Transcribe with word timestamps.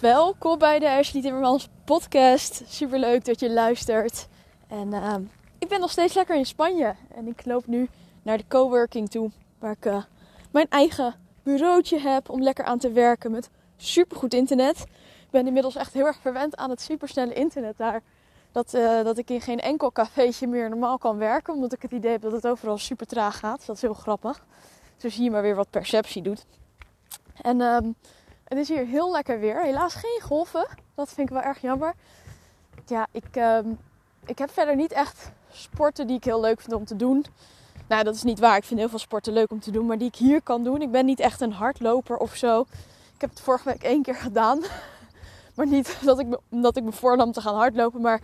Welkom 0.00 0.58
bij 0.58 0.78
de 0.78 0.90
Ashley 0.90 1.22
Timmermans 1.22 1.68
podcast. 1.84 2.62
Super 2.66 2.98
leuk 2.98 3.24
dat 3.24 3.40
je 3.40 3.50
luistert. 3.50 4.28
En 4.68 4.92
ehm, 4.92 5.22
ik 5.58 5.68
ben 5.68 5.80
nog 5.80 5.90
steeds 5.90 6.14
lekker 6.14 6.36
in 6.36 6.46
Spanje. 6.46 6.94
En 7.14 7.26
ik 7.26 7.44
loop 7.44 7.66
nu 7.66 7.88
naar 8.22 8.36
de 8.36 8.44
coworking 8.48 9.10
toe. 9.10 9.30
Waar 9.58 9.72
ik 9.72 9.86
eh, 9.86 10.02
mijn 10.50 10.66
eigen 10.68 11.14
bureautje 11.42 11.98
heb 11.98 12.28
om 12.28 12.42
lekker 12.42 12.64
aan 12.64 12.78
te 12.78 12.92
werken 12.92 13.30
met 13.30 13.50
supergoed 13.76 14.34
internet. 14.34 14.80
Ik 15.20 15.30
ben 15.30 15.46
inmiddels 15.46 15.76
echt 15.76 15.92
heel 15.92 16.06
erg 16.06 16.18
verwend 16.20 16.56
aan 16.56 16.70
het 16.70 16.80
supersnelle 16.80 17.34
internet 17.34 17.76
daar. 17.76 18.02
Dat, 18.52 18.74
eh, 18.74 19.04
dat 19.04 19.18
ik 19.18 19.30
in 19.30 19.40
geen 19.40 19.60
enkel 19.60 19.92
cafeetje 19.92 20.46
meer 20.46 20.68
normaal 20.68 20.98
kan 20.98 21.16
werken. 21.16 21.54
Omdat 21.54 21.72
ik 21.72 21.82
het 21.82 21.92
idee 21.92 22.10
heb 22.10 22.22
dat 22.22 22.32
het 22.32 22.46
overal 22.46 22.78
super 22.78 23.06
traag 23.06 23.38
gaat. 23.38 23.66
Dat 23.66 23.76
is 23.76 23.82
heel 23.82 23.94
grappig. 23.94 24.44
Dus 24.96 25.14
hier 25.14 25.30
maar 25.30 25.42
weer 25.42 25.54
wat 25.54 25.70
perceptie 25.70 26.22
doet. 26.22 26.46
En 27.42 27.60
ehm, 27.60 27.90
het 28.48 28.58
is 28.58 28.68
hier 28.68 28.86
heel 28.86 29.10
lekker 29.10 29.40
weer. 29.40 29.62
Helaas 29.62 29.94
geen 29.94 30.20
golven. 30.22 30.66
Dat 30.94 31.08
vind 31.08 31.28
ik 31.28 31.34
wel 31.34 31.42
erg 31.42 31.60
jammer. 31.60 31.94
Ja, 32.86 33.06
ik, 33.10 33.24
ehm, 33.30 33.68
ik 34.26 34.38
heb 34.38 34.50
verder 34.50 34.76
niet 34.76 34.92
echt 34.92 35.30
sporten 35.52 36.06
die 36.06 36.16
ik 36.16 36.24
heel 36.24 36.40
leuk 36.40 36.60
vind 36.60 36.74
om 36.74 36.84
te 36.84 36.96
doen. 36.96 37.24
Nou, 37.88 38.04
dat 38.04 38.14
is 38.14 38.22
niet 38.22 38.38
waar. 38.38 38.56
Ik 38.56 38.64
vind 38.64 38.80
heel 38.80 38.88
veel 38.88 38.98
sporten 38.98 39.32
leuk 39.32 39.50
om 39.50 39.60
te 39.60 39.70
doen. 39.70 39.86
Maar 39.86 39.98
die 39.98 40.08
ik 40.08 40.16
hier 40.16 40.42
kan 40.42 40.64
doen. 40.64 40.82
Ik 40.82 40.90
ben 40.90 41.04
niet 41.04 41.20
echt 41.20 41.40
een 41.40 41.52
hardloper 41.52 42.16
of 42.16 42.34
zo. 42.34 42.60
Ik 43.14 43.20
heb 43.20 43.30
het 43.30 43.40
vorige 43.40 43.68
week 43.68 43.82
één 43.82 44.02
keer 44.02 44.16
gedaan. 44.16 44.62
Maar 45.54 45.66
niet 45.66 45.98
dat 46.04 46.18
ik, 46.18 46.38
omdat 46.50 46.76
ik 46.76 46.82
me 46.82 46.92
voornam 46.92 47.32
te 47.32 47.40
gaan 47.40 47.54
hardlopen. 47.54 48.00
Maar 48.00 48.20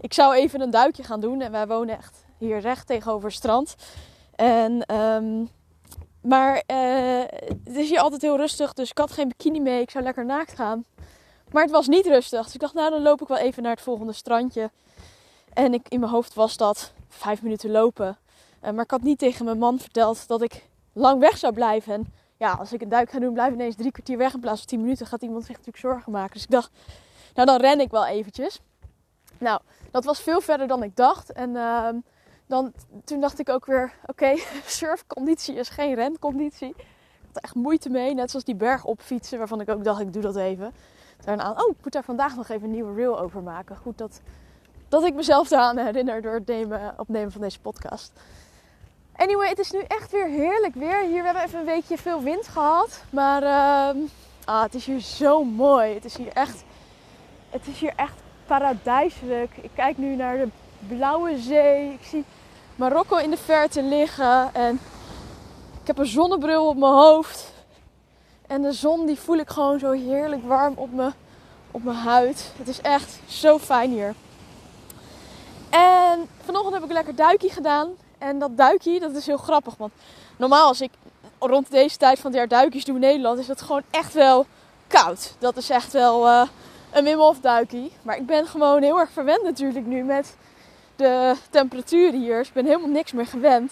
ik 0.00 0.12
zou 0.12 0.34
even 0.34 0.60
een 0.60 0.70
duikje 0.70 1.02
gaan 1.02 1.20
doen. 1.20 1.40
En 1.40 1.50
wij 1.50 1.66
wonen 1.66 1.96
echt 1.96 2.24
hier 2.38 2.58
recht 2.58 2.86
tegenover 2.86 3.28
het 3.28 3.36
strand. 3.36 3.74
En... 4.34 4.94
Um, 4.94 5.50
maar 6.26 6.62
uh, 6.66 7.22
het 7.64 7.76
is 7.76 7.88
hier 7.88 8.00
altijd 8.00 8.22
heel 8.22 8.36
rustig, 8.36 8.72
dus 8.72 8.90
ik 8.90 8.98
had 8.98 9.12
geen 9.12 9.28
bikini 9.28 9.60
mee. 9.60 9.80
Ik 9.80 9.90
zou 9.90 10.04
lekker 10.04 10.24
naakt 10.24 10.54
gaan. 10.54 10.84
Maar 11.50 11.62
het 11.62 11.72
was 11.72 11.86
niet 11.86 12.06
rustig. 12.06 12.44
Dus 12.44 12.54
ik 12.54 12.60
dacht, 12.60 12.74
nou 12.74 12.90
dan 12.90 13.02
loop 13.02 13.22
ik 13.22 13.28
wel 13.28 13.36
even 13.38 13.62
naar 13.62 13.72
het 13.72 13.80
volgende 13.80 14.12
strandje. 14.12 14.70
En 15.52 15.74
ik, 15.74 15.88
in 15.88 16.00
mijn 16.00 16.12
hoofd 16.12 16.34
was 16.34 16.56
dat 16.56 16.92
vijf 17.08 17.42
minuten 17.42 17.70
lopen. 17.70 18.18
Uh, 18.64 18.70
maar 18.70 18.84
ik 18.84 18.90
had 18.90 19.02
niet 19.02 19.18
tegen 19.18 19.44
mijn 19.44 19.58
man 19.58 19.78
verteld 19.78 20.28
dat 20.28 20.42
ik 20.42 20.68
lang 20.92 21.20
weg 21.20 21.38
zou 21.38 21.52
blijven. 21.52 21.92
En 21.92 22.12
ja, 22.36 22.52
als 22.52 22.72
ik 22.72 22.82
een 22.82 22.88
duik 22.88 23.10
ga 23.10 23.18
doen, 23.18 23.32
blijf 23.32 23.48
ik 23.48 23.54
ineens 23.54 23.76
drie 23.76 23.92
kwartier 23.92 24.18
weg 24.18 24.34
in 24.34 24.40
plaats 24.40 24.58
van 24.58 24.68
tien 24.68 24.80
minuten. 24.80 25.06
Gaat 25.06 25.22
iemand 25.22 25.40
zich 25.44 25.56
natuurlijk 25.56 25.78
zorgen 25.78 26.12
maken. 26.12 26.32
Dus 26.32 26.42
ik 26.42 26.50
dacht, 26.50 26.70
nou 27.34 27.46
dan 27.46 27.60
ren 27.60 27.80
ik 27.80 27.90
wel 27.90 28.06
eventjes. 28.06 28.60
Nou, 29.38 29.60
dat 29.90 30.04
was 30.04 30.20
veel 30.20 30.40
verder 30.40 30.66
dan 30.66 30.82
ik 30.82 30.96
dacht. 30.96 31.32
En 31.32 31.50
uh, 31.50 31.88
dan, 32.46 32.72
toen 33.04 33.20
dacht 33.20 33.38
ik 33.38 33.48
ook 33.48 33.66
weer, 33.66 33.92
oké, 34.06 34.34
surfconditie 34.66 35.54
is 35.54 35.68
geen 35.68 35.94
renconditie. 35.94 36.68
Ik 36.68 36.86
had 37.26 37.36
er 37.36 37.42
echt 37.42 37.54
moeite 37.54 37.90
mee, 37.90 38.14
net 38.14 38.30
zoals 38.30 38.44
die 38.44 38.54
berg 38.54 38.84
opfietsen, 38.84 39.38
waarvan 39.38 39.60
ik 39.60 39.68
ook 39.68 39.84
dacht, 39.84 40.00
ik 40.00 40.12
doe 40.12 40.22
dat 40.22 40.36
even. 40.36 40.74
Daarna, 41.24 41.50
oh, 41.50 41.70
ik 41.70 41.76
moet 41.82 41.92
daar 41.92 42.04
vandaag 42.04 42.36
nog 42.36 42.48
even 42.48 42.64
een 42.64 42.70
nieuwe 42.70 42.94
reel 42.94 43.20
over 43.20 43.42
maken. 43.42 43.76
Goed 43.76 43.98
dat, 43.98 44.20
dat 44.88 45.04
ik 45.04 45.14
mezelf 45.14 45.48
daaraan 45.48 45.78
herinner 45.78 46.22
door 46.22 46.34
het 46.34 46.46
nemen, 46.46 46.94
opnemen 46.96 47.32
van 47.32 47.40
deze 47.40 47.60
podcast. 47.60 48.12
Anyway, 49.16 49.48
het 49.48 49.58
is 49.58 49.70
nu 49.70 49.80
echt 49.88 50.10
weer 50.10 50.26
heerlijk 50.26 50.74
weer. 50.74 51.02
Hier 51.02 51.18
we 51.18 51.24
hebben 51.24 51.42
even 51.42 51.58
een 51.58 51.64
weekje 51.64 51.98
veel 51.98 52.22
wind 52.22 52.48
gehad. 52.48 53.02
Maar 53.10 53.42
uh, 53.42 54.02
ah, 54.44 54.62
het 54.62 54.74
is 54.74 54.86
hier 54.86 55.00
zo 55.00 55.44
mooi. 55.44 55.94
Het 55.94 56.04
is 56.04 56.16
hier 56.16 56.32
echt, 56.32 56.64
het 57.50 57.66
is 57.66 57.78
hier 57.78 57.92
echt 57.96 58.14
paradijselijk. 58.46 59.56
Ik 59.56 59.70
kijk 59.74 59.98
nu 59.98 60.16
naar 60.16 60.36
de 60.36 60.48
blauwe 60.88 61.38
zee. 61.38 61.92
Ik 61.92 62.02
zie 62.02 62.24
Marokko 62.76 63.16
in 63.16 63.30
de 63.30 63.36
verte 63.36 63.82
liggen. 63.82 64.54
En 64.54 64.80
ik 65.80 65.86
heb 65.86 65.98
een 65.98 66.06
zonnebril 66.06 66.66
op 66.66 66.76
mijn 66.76 66.92
hoofd. 66.92 67.52
En 68.46 68.62
de 68.62 68.72
zon 68.72 69.06
die 69.06 69.18
voel 69.18 69.36
ik 69.36 69.48
gewoon 69.50 69.78
zo 69.78 69.90
heerlijk 69.90 70.46
warm 70.46 70.74
op, 70.76 70.92
me, 70.92 71.10
op 71.70 71.84
mijn 71.84 71.96
huid. 71.96 72.52
Het 72.58 72.68
is 72.68 72.80
echt 72.80 73.18
zo 73.26 73.58
fijn 73.58 73.90
hier. 73.90 74.14
En 75.70 76.28
vanochtend 76.44 76.74
heb 76.74 76.84
ik 76.84 76.92
lekker 76.92 77.14
duikje 77.14 77.50
gedaan. 77.50 77.90
En 78.18 78.38
dat 78.38 78.56
duikje, 78.56 79.00
dat 79.00 79.14
is 79.14 79.26
heel 79.26 79.36
grappig. 79.36 79.76
Want 79.76 79.92
normaal 80.36 80.66
als 80.66 80.80
ik 80.80 80.90
rond 81.38 81.70
deze 81.70 81.96
tijd 81.96 82.18
van 82.18 82.30
het 82.30 82.38
jaar 82.38 82.48
duikjes 82.48 82.84
doe 82.84 82.94
in 82.94 83.00
Nederland, 83.00 83.38
is 83.38 83.46
dat 83.46 83.62
gewoon 83.62 83.82
echt 83.90 84.14
wel 84.14 84.46
koud. 84.86 85.34
Dat 85.38 85.56
is 85.56 85.70
echt 85.70 85.92
wel 85.92 86.26
uh, 86.26 86.42
een 86.92 87.04
Wim 87.04 87.18
Hof 87.18 87.40
duikje. 87.40 87.90
Maar 88.02 88.16
ik 88.16 88.26
ben 88.26 88.46
gewoon 88.46 88.82
heel 88.82 88.98
erg 88.98 89.10
verwend 89.10 89.42
natuurlijk 89.42 89.86
nu 89.86 90.02
met 90.02 90.36
de 90.96 91.34
temperatuur 91.50 92.12
hier. 92.12 92.38
Dus 92.38 92.48
ik 92.48 92.54
ben 92.54 92.66
helemaal 92.66 92.88
niks 92.88 93.12
meer 93.12 93.26
gewend. 93.26 93.70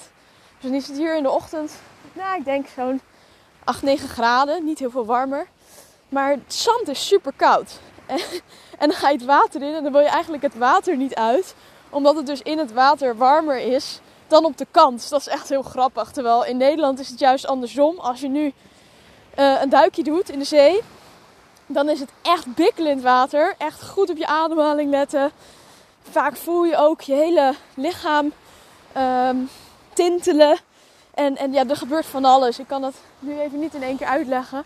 Dus 0.55 0.71
dan 0.71 0.75
is 0.75 0.89
het 0.89 0.97
hier 0.97 1.17
in 1.17 1.23
de 1.23 1.31
ochtend, 1.31 1.73
nou 2.13 2.39
ik 2.39 2.45
denk 2.45 2.67
zo'n 2.77 3.01
8, 3.65 3.83
9 3.83 4.09
graden. 4.09 4.65
Niet 4.65 4.79
heel 4.79 4.91
veel 4.91 5.07
warmer. 5.07 5.47
Maar 6.09 6.31
het 6.31 6.55
zand 6.55 6.89
is 6.89 7.07
super 7.07 7.33
koud. 7.37 7.79
En, 8.79 8.89
dan 8.89 8.93
ga 8.93 9.09
je 9.09 9.17
het 9.17 9.25
water 9.25 9.63
in 9.63 9.75
en 9.75 9.83
dan 9.83 9.93
wil 9.93 10.01
je 10.01 10.09
eigenlijk 10.09 10.43
het 10.43 10.55
water 10.55 10.97
niet 10.97 11.15
uit. 11.15 11.55
Omdat 11.91 12.17
het 12.17 12.27
dus 12.27 12.43
in 12.43 12.59
het 12.59 12.73
water 12.73 13.17
warmer 13.17 13.59
is 13.59 14.01
dan 14.27 14.45
op 14.45 14.57
de 14.57 14.67
kant. 14.71 15.01
Dus 15.01 15.09
dat 15.09 15.21
is 15.21 15.29
echt 15.29 15.49
heel 15.49 15.63
grappig. 15.63 16.11
Terwijl 16.11 16.45
in 16.45 16.57
Nederland 16.57 16.99
is 16.99 17.09
het 17.09 17.19
juist 17.19 17.47
andersom. 17.47 17.99
Als 17.99 18.21
je 18.21 18.29
nu 18.29 18.53
uh, 19.39 19.61
een 19.61 19.69
duikje 19.69 20.03
doet 20.03 20.31
in 20.31 20.39
de 20.39 20.45
zee, 20.45 20.81
dan 21.67 21.89
is 21.89 22.01
het 22.01 22.11
echt 22.23 22.55
bikkelend 22.55 23.03
water. 23.03 23.55
Echt 23.59 23.89
goed 23.89 24.11
op 24.11 24.17
je 24.17 24.27
ademhaling 24.27 24.91
letten 24.91 25.33
vaak 26.11 26.37
voel 26.37 26.65
je 26.65 26.77
ook 26.77 27.01
je 27.01 27.15
hele 27.15 27.55
lichaam 27.75 28.33
um, 28.97 29.51
tintelen. 29.93 30.59
En, 31.15 31.37
en 31.37 31.53
ja, 31.53 31.69
er 31.69 31.77
gebeurt 31.77 32.07
van 32.07 32.25
alles. 32.25 32.59
Ik 32.59 32.67
kan 32.67 32.81
dat 32.81 32.95
nu 33.19 33.41
even 33.41 33.59
niet 33.59 33.75
in 33.75 33.83
één 33.83 33.97
keer 33.97 34.07
uitleggen. 34.07 34.65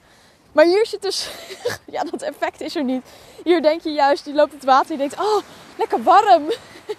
Maar 0.52 0.64
hier 0.64 0.86
zit 0.86 1.02
dus, 1.02 1.30
ja, 1.94 2.02
dat 2.02 2.22
effect 2.22 2.60
is 2.60 2.76
er 2.76 2.84
niet. 2.84 3.06
Hier 3.44 3.62
denk 3.62 3.82
je 3.82 3.92
juist, 3.92 4.26
je 4.26 4.34
loopt 4.34 4.52
het 4.52 4.64
water 4.64 4.90
en 4.90 5.02
je 5.02 5.08
denkt, 5.08 5.24
oh, 5.26 5.42
lekker 5.76 6.02
warm. 6.02 6.50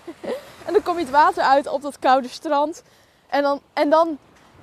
en 0.66 0.74
dan 0.74 0.84
kom 0.84 0.98
je 0.98 1.04
het 1.04 1.12
water 1.12 1.44
uit 1.44 1.68
op 1.68 1.82
dat 1.82 2.00
koude 2.00 2.28
strand. 2.28 2.84
En 3.30 3.42
dan, 3.42 3.62
en 3.74 3.90
dan 3.90 4.18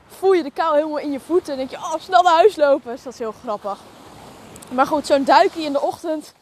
voel 0.08 0.32
je 0.32 0.42
de 0.42 0.50
kou 0.50 0.74
helemaal 0.74 0.98
in 0.98 1.12
je 1.12 1.20
voeten. 1.20 1.52
En 1.52 1.58
denk 1.58 1.70
je, 1.70 1.76
oh, 1.76 1.94
snel 1.98 2.22
naar 2.22 2.34
huis 2.34 2.56
lopen. 2.56 2.92
Dus 2.92 3.02
dat 3.02 3.12
is 3.12 3.18
heel 3.18 3.34
grappig. 3.42 3.78
Maar 4.70 4.86
goed, 4.86 5.06
zo'n 5.06 5.24
duikje 5.24 5.62
in 5.62 5.72
de 5.72 5.80
ochtend, 5.80 6.32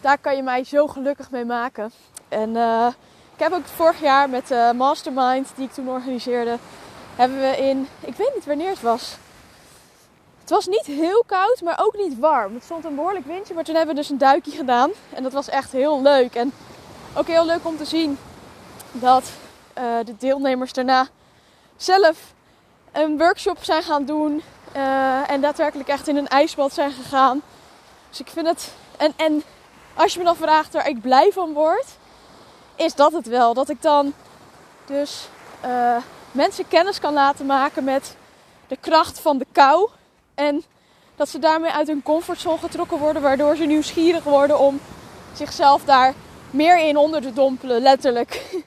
daar 0.00 0.18
kan 0.18 0.36
je 0.36 0.42
mij 0.42 0.64
zo 0.64 0.86
gelukkig 0.86 1.30
mee 1.30 1.44
maken. 1.44 1.92
En 2.34 2.54
uh, 2.54 2.86
ik 3.34 3.42
heb 3.42 3.52
ook 3.52 3.66
vorig 3.66 4.00
jaar 4.00 4.30
met 4.30 4.48
de 4.48 4.72
Mastermind, 4.76 5.48
die 5.54 5.66
ik 5.66 5.72
toen 5.72 5.88
organiseerde, 5.88 6.58
hebben 7.16 7.40
we 7.40 7.56
in, 7.56 7.88
ik 8.00 8.14
weet 8.14 8.34
niet 8.34 8.46
wanneer 8.46 8.70
het 8.70 8.80
was. 8.80 9.16
Het 10.40 10.50
was 10.50 10.66
niet 10.66 10.86
heel 10.86 11.24
koud, 11.26 11.60
maar 11.62 11.80
ook 11.80 11.96
niet 11.96 12.18
warm. 12.18 12.54
Het 12.54 12.64
stond 12.64 12.84
een 12.84 12.94
behoorlijk 12.94 13.26
windje, 13.26 13.54
maar 13.54 13.64
toen 13.64 13.74
hebben 13.74 13.94
we 13.94 14.00
dus 14.00 14.10
een 14.10 14.18
duikje 14.18 14.50
gedaan. 14.50 14.90
En 15.12 15.22
dat 15.22 15.32
was 15.32 15.48
echt 15.48 15.72
heel 15.72 16.02
leuk. 16.02 16.34
En 16.34 16.52
ook 17.16 17.26
heel 17.26 17.46
leuk 17.46 17.66
om 17.66 17.76
te 17.76 17.84
zien 17.84 18.18
dat 18.92 19.30
uh, 19.78 19.84
de 20.04 20.16
deelnemers 20.18 20.72
daarna 20.72 21.06
zelf 21.76 22.16
een 22.92 23.18
workshop 23.18 23.58
zijn 23.60 23.82
gaan 23.82 24.04
doen. 24.04 24.42
En 25.26 25.40
daadwerkelijk 25.40 25.88
echt 25.88 26.08
in 26.08 26.16
een 26.16 26.28
ijsbad 26.28 26.72
zijn 26.72 26.92
gegaan. 26.92 27.42
Dus 28.10 28.20
ik 28.20 28.28
vind 28.28 28.46
het. 28.46 28.72
En, 28.96 29.12
en 29.16 29.42
als 29.94 30.12
je 30.12 30.18
me 30.18 30.24
dan 30.24 30.36
vraagt 30.36 30.72
waar 30.72 30.88
ik 30.88 31.00
blij 31.00 31.30
van 31.32 31.52
word, 31.52 31.86
is 32.76 32.94
dat 32.94 33.12
het 33.12 33.26
wel. 33.26 33.54
Dat 33.54 33.68
ik 33.68 33.82
dan 33.82 34.12
dus 34.86 35.28
uh, 35.64 35.96
mensen 36.32 36.68
kennis 36.68 37.00
kan 37.00 37.12
laten 37.12 37.46
maken 37.46 37.84
met 37.84 38.16
de 38.66 38.76
kracht 38.76 39.20
van 39.20 39.38
de 39.38 39.46
kou. 39.52 39.88
En 40.34 40.64
dat 41.16 41.28
ze 41.28 41.38
daarmee 41.38 41.70
uit 41.70 41.86
hun 41.86 42.02
comfortzone 42.02 42.58
getrokken 42.58 42.98
worden, 42.98 43.22
waardoor 43.22 43.56
ze 43.56 43.64
nieuwsgierig 43.64 44.24
worden 44.24 44.58
om 44.58 44.80
zichzelf 45.32 45.84
daar 45.84 46.14
meer 46.50 46.78
in 46.78 46.96
onder 46.96 47.20
te 47.20 47.32
dompelen, 47.32 47.82
letterlijk. 47.82 48.62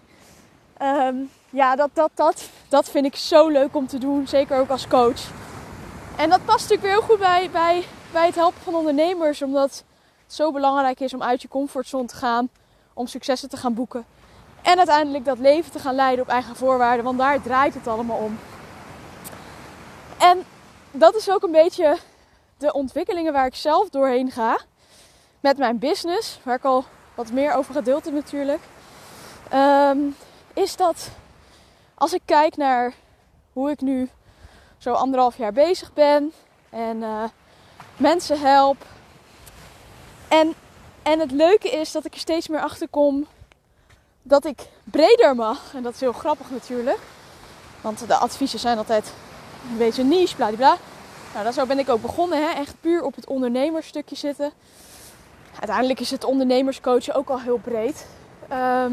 um, 0.81 1.29
ja, 1.49 1.75
dat, 1.75 1.89
dat, 1.93 2.11
dat, 2.13 2.49
dat 2.69 2.89
vind 2.89 3.05
ik 3.05 3.15
zo 3.15 3.47
leuk 3.47 3.75
om 3.75 3.87
te 3.87 3.97
doen, 3.97 4.27
zeker 4.27 4.59
ook 4.59 4.69
als 4.69 4.87
coach. 4.87 5.21
En 6.17 6.29
dat 6.29 6.45
past 6.45 6.69
natuurlijk 6.69 6.81
weer 6.81 6.91
heel 6.91 7.01
goed 7.01 7.19
bij, 7.19 7.49
bij, 7.51 7.83
bij 8.11 8.25
het 8.25 8.35
helpen 8.35 8.61
van 8.63 8.75
ondernemers, 8.75 9.41
omdat 9.41 9.83
het 10.25 10.33
zo 10.35 10.51
belangrijk 10.51 10.99
is 10.99 11.13
om 11.13 11.23
uit 11.23 11.41
je 11.41 11.47
comfortzone 11.47 12.05
te 12.05 12.15
gaan 12.15 12.49
om 12.97 13.07
successen 13.07 13.49
te 13.49 13.57
gaan 13.57 13.73
boeken. 13.73 14.05
En 14.61 14.77
uiteindelijk 14.77 15.25
dat 15.25 15.39
leven 15.39 15.71
te 15.71 15.79
gaan 15.79 15.95
leiden 15.95 16.25
op 16.25 16.31
eigen 16.31 16.55
voorwaarden, 16.55 17.05
want 17.05 17.17
daar 17.17 17.41
draait 17.41 17.73
het 17.73 17.87
allemaal 17.87 18.17
om. 18.17 18.39
En 20.17 20.45
dat 20.91 21.15
is 21.15 21.29
ook 21.29 21.43
een 21.43 21.51
beetje 21.51 21.97
de 22.57 22.73
ontwikkelingen 22.73 23.33
waar 23.33 23.45
ik 23.45 23.55
zelf 23.55 23.89
doorheen 23.89 24.31
ga. 24.31 24.59
Met 25.39 25.57
mijn 25.57 25.79
business, 25.79 26.39
waar 26.43 26.55
ik 26.55 26.65
al 26.65 26.85
wat 27.15 27.31
meer 27.31 27.53
over 27.53 27.73
gedeeld 27.73 28.05
heb 28.05 28.13
natuurlijk. 28.13 28.61
Um, 29.53 30.15
is 30.53 30.75
dat 30.75 31.09
als 31.93 32.13
ik 32.13 32.21
kijk 32.25 32.57
naar 32.57 32.93
hoe 33.53 33.71
ik 33.71 33.81
nu 33.81 34.09
zo 34.77 34.93
anderhalf 34.93 35.37
jaar 35.37 35.53
bezig 35.53 35.93
ben 35.93 36.33
en 36.69 36.97
uh, 36.97 37.23
mensen 37.97 38.39
help. 38.39 38.85
En 40.27 40.55
en 41.07 41.19
het 41.19 41.31
leuke 41.31 41.69
is 41.69 41.91
dat 41.91 42.05
ik 42.05 42.13
er 42.13 42.19
steeds 42.19 42.47
meer 42.47 42.61
achter 42.61 42.87
kom 42.87 43.27
dat 44.21 44.45
ik 44.45 44.67
breder 44.83 45.35
mag. 45.35 45.73
En 45.73 45.83
dat 45.83 45.93
is 45.93 45.99
heel 45.99 46.13
grappig 46.13 46.49
natuurlijk. 46.51 46.99
Want 47.81 48.07
de 48.07 48.15
adviezen 48.15 48.59
zijn 48.59 48.77
altijd 48.77 49.13
een 49.71 49.77
beetje 49.77 50.03
niche, 50.03 50.35
bladibla. 50.35 50.77
Nou, 51.33 51.45
dat 51.45 51.53
zo 51.53 51.65
ben 51.65 51.79
ik 51.79 51.89
ook 51.89 52.01
begonnen. 52.01 52.37
Hè? 52.37 52.49
Echt 52.53 52.75
puur 52.81 53.03
op 53.03 53.15
het 53.15 53.27
ondernemersstukje 53.27 54.15
zitten. 54.15 54.51
uiteindelijk 55.59 55.99
is 55.99 56.11
het 56.11 56.23
ondernemerscoachen 56.23 57.15
ook 57.15 57.29
al 57.29 57.39
heel 57.39 57.57
breed. 57.57 58.05
Ehm, 58.47 58.91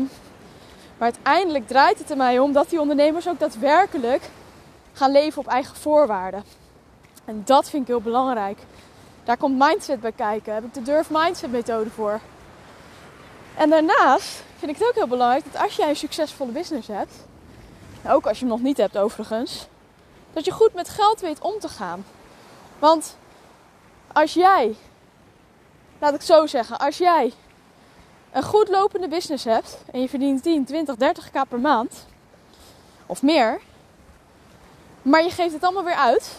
maar 0.99 1.13
uiteindelijk 1.13 1.69
draait 1.69 1.99
het 1.99 2.11
er 2.11 2.17
mij 2.17 2.39
om 2.39 2.53
dat 2.53 2.71
die 2.71 2.81
ondernemers 2.81 3.29
ook 3.29 3.39
daadwerkelijk 3.39 4.31
gaan 4.93 5.13
leven 5.13 5.41
op 5.41 5.47
eigen 5.47 5.77
voorwaarden. 5.77 6.45
En 7.25 7.43
dat 7.45 7.71
vind 7.71 7.83
ik 7.83 7.89
heel 7.89 8.01
belangrijk. 8.01 8.59
Daar 9.25 9.37
komt 9.37 9.59
mindset 9.59 10.01
bij 10.01 10.13
kijken. 10.13 10.45
Daar 10.45 10.55
heb 10.55 10.65
ik 10.65 10.75
de 10.75 10.83
Durf 10.83 11.11
Mindset 11.11 11.51
methode 11.51 11.91
voor. 11.91 12.21
En 13.57 13.71
daarnaast 13.71 14.43
vind 14.59 14.71
ik 14.71 14.79
het 14.79 14.89
ook 14.89 14.95
heel 14.95 15.07
belangrijk 15.07 15.45
dat 15.53 15.63
als 15.63 15.77
jij 15.77 15.89
een 15.89 15.97
succesvolle 15.97 16.53
business 16.53 16.89
hebt, 16.89 17.15
ook 18.09 18.27
als 18.27 18.39
je 18.39 18.45
hem 18.45 18.55
nog 18.55 18.63
niet 18.63 18.77
hebt 18.77 18.99
overigens, 18.99 19.67
dat 20.33 20.45
je 20.45 20.51
goed 20.51 20.75
met 20.75 20.89
geld 20.89 21.21
weet 21.21 21.41
om 21.41 21.59
te 21.59 21.69
gaan. 21.69 22.05
Want 22.79 23.17
als 24.13 24.35
jij, 24.35 24.77
laat 25.99 26.15
ik 26.15 26.23
zo 26.23 26.47
zeggen, 26.47 26.79
als 26.79 26.99
jij 26.99 27.33
een 28.33 28.43
goed 28.43 28.69
lopende 28.69 29.09
business 29.09 29.45
hebt 29.45 29.79
en 29.93 30.01
je 30.01 30.09
verdient 30.09 30.43
10, 30.43 30.65
20, 30.65 30.95
30k 30.95 31.49
per 31.49 31.61
maand 31.61 32.07
of 33.07 33.23
meer, 33.23 33.61
maar 35.03 35.23
je 35.23 35.31
geeft 35.31 35.53
het 35.53 35.63
allemaal 35.63 35.85
weer 35.85 35.95
uit, 35.95 36.37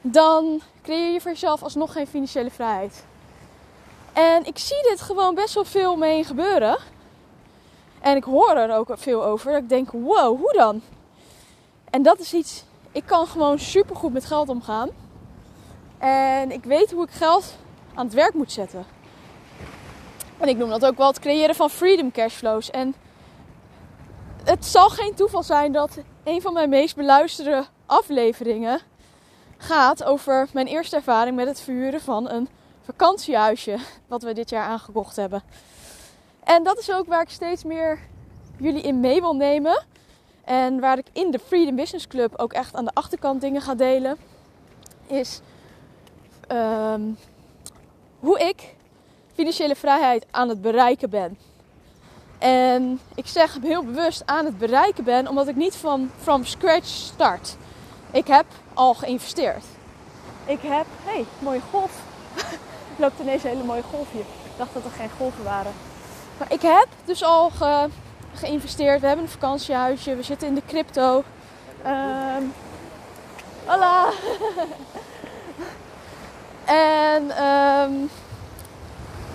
dan 0.00 0.60
creëer 0.82 1.12
je 1.12 1.20
voor 1.20 1.30
jezelf 1.30 1.62
alsnog 1.62 1.92
geen 1.92 2.06
financiële 2.06 2.50
vrijheid. 2.50 3.04
En 4.12 4.46
ik 4.46 4.58
zie 4.58 4.82
dit 4.82 5.00
gewoon 5.00 5.34
best 5.34 5.54
wel 5.54 5.64
veel 5.64 5.96
mee 5.96 6.24
gebeuren. 6.24 6.78
En 8.00 8.16
ik 8.16 8.24
hoor 8.24 8.56
er 8.56 8.76
ook 8.76 8.88
veel 8.94 9.24
over. 9.24 9.52
Dat 9.52 9.62
ik 9.62 9.68
denk, 9.68 9.90
wow, 9.90 10.38
hoe 10.38 10.52
dan? 10.52 10.82
En 11.90 12.02
dat 12.02 12.18
is 12.18 12.34
iets, 12.34 12.64
ik 12.92 13.02
kan 13.06 13.26
gewoon 13.26 13.58
super 13.58 13.96
goed 13.96 14.12
met 14.12 14.24
geld 14.24 14.48
omgaan. 14.48 14.90
En 15.98 16.50
ik 16.50 16.64
weet 16.64 16.90
hoe 16.90 17.04
ik 17.04 17.10
geld 17.10 17.54
aan 17.94 18.04
het 18.04 18.14
werk 18.14 18.34
moet 18.34 18.52
zetten. 18.52 18.84
En 20.38 20.48
ik 20.48 20.56
noem 20.56 20.68
dat 20.68 20.86
ook 20.86 20.96
wel 20.96 21.06
het 21.06 21.18
creëren 21.18 21.54
van 21.54 21.70
freedom 21.70 22.12
cashflows. 22.12 22.70
En 22.70 22.94
het 24.44 24.66
zal 24.66 24.88
geen 24.88 25.14
toeval 25.14 25.42
zijn 25.42 25.72
dat 25.72 25.98
een 26.24 26.42
van 26.42 26.52
mijn 26.52 26.68
meest 26.68 26.96
beluisterde 26.96 27.64
afleveringen 27.86 28.80
gaat 29.60 30.04
over 30.04 30.48
mijn 30.52 30.66
eerste 30.66 30.96
ervaring 30.96 31.36
met 31.36 31.46
het 31.46 31.60
verhuren 31.60 32.00
van 32.00 32.30
een 32.30 32.48
vakantiehuisje. 32.84 33.76
Wat 34.06 34.22
we 34.22 34.32
dit 34.32 34.50
jaar 34.50 34.66
aangekocht 34.66 35.16
hebben. 35.16 35.42
En 36.44 36.62
dat 36.62 36.78
is 36.78 36.92
ook 36.92 37.06
waar 37.06 37.22
ik 37.22 37.30
steeds 37.30 37.64
meer 37.64 37.98
jullie 38.56 38.82
in 38.82 39.00
mee 39.00 39.20
wil 39.20 39.34
nemen. 39.34 39.84
En 40.44 40.80
waar 40.80 40.98
ik 40.98 41.06
in 41.12 41.30
de 41.30 41.38
Freedom 41.38 41.76
Business 41.76 42.06
Club 42.06 42.32
ook 42.36 42.52
echt 42.52 42.74
aan 42.74 42.84
de 42.84 42.94
achterkant 42.94 43.40
dingen 43.40 43.62
ga 43.62 43.74
delen. 43.74 44.16
Is 45.06 45.40
ehm, 46.48 47.02
hoe 48.18 48.38
ik 48.38 48.74
financiële 49.34 49.76
vrijheid 49.76 50.26
aan 50.30 50.48
het 50.48 50.60
bereiken 50.60 51.10
ben. 51.10 51.38
En 52.38 53.00
ik 53.14 53.26
zeg 53.26 53.58
heel 53.62 53.84
bewust 53.84 54.22
aan 54.26 54.44
het 54.44 54.58
bereiken 54.58 55.04
ben, 55.04 55.28
omdat 55.28 55.48
ik 55.48 55.56
niet 55.56 55.76
van 55.76 56.10
from 56.18 56.44
scratch 56.44 56.86
start. 56.86 57.56
Ik 58.12 58.26
heb 58.26 58.44
al 58.74 58.94
geïnvesteerd. 58.94 59.64
Ik 60.44 60.58
heb, 60.62 60.86
hey, 61.04 61.24
mooie 61.38 61.60
golf. 61.70 61.90
er 62.36 62.44
loopt 63.02 63.20
ineens 63.20 63.42
een 63.42 63.50
hele 63.50 63.64
mooie 63.64 63.82
golf 63.82 64.06
hier. 64.12 64.20
Ik 64.20 64.56
dacht 64.56 64.74
dat 64.74 64.84
er 64.84 64.90
geen 64.90 65.10
golven 65.16 65.44
waren. 65.44 65.72
Maar 66.38 66.52
ik 66.52 66.62
heb 66.62 66.86
dus 67.04 67.22
al 67.22 67.50
ge, 67.50 67.88
geïnvesteerd. 68.34 69.00
We 69.00 69.06
hebben 69.06 69.24
een 69.24 69.30
vakantiehuisje. 69.30 70.14
We 70.14 70.22
zitten 70.22 70.48
in 70.48 70.54
de 70.54 70.62
crypto. 70.66 71.24
Um, 71.86 72.52
hola! 73.64 74.04
en 76.64 77.44
um, 77.44 78.10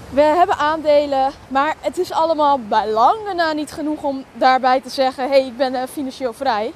we 0.10 0.22
hebben 0.22 0.58
aandelen. 0.58 1.32
Maar 1.48 1.76
het 1.80 1.98
is 1.98 2.12
allemaal 2.12 2.60
bij 2.60 2.88
lange 2.88 3.34
na 3.34 3.54
niet 3.54 3.72
genoeg 3.72 4.04
om 4.04 4.24
daarbij 4.34 4.82
te 4.82 4.90
zeggen: 4.90 5.24
hé, 5.24 5.30
hey, 5.30 5.46
ik 5.46 5.58
ben 5.58 5.74
uh, 5.74 5.82
financieel 5.92 6.34
vrij. 6.34 6.74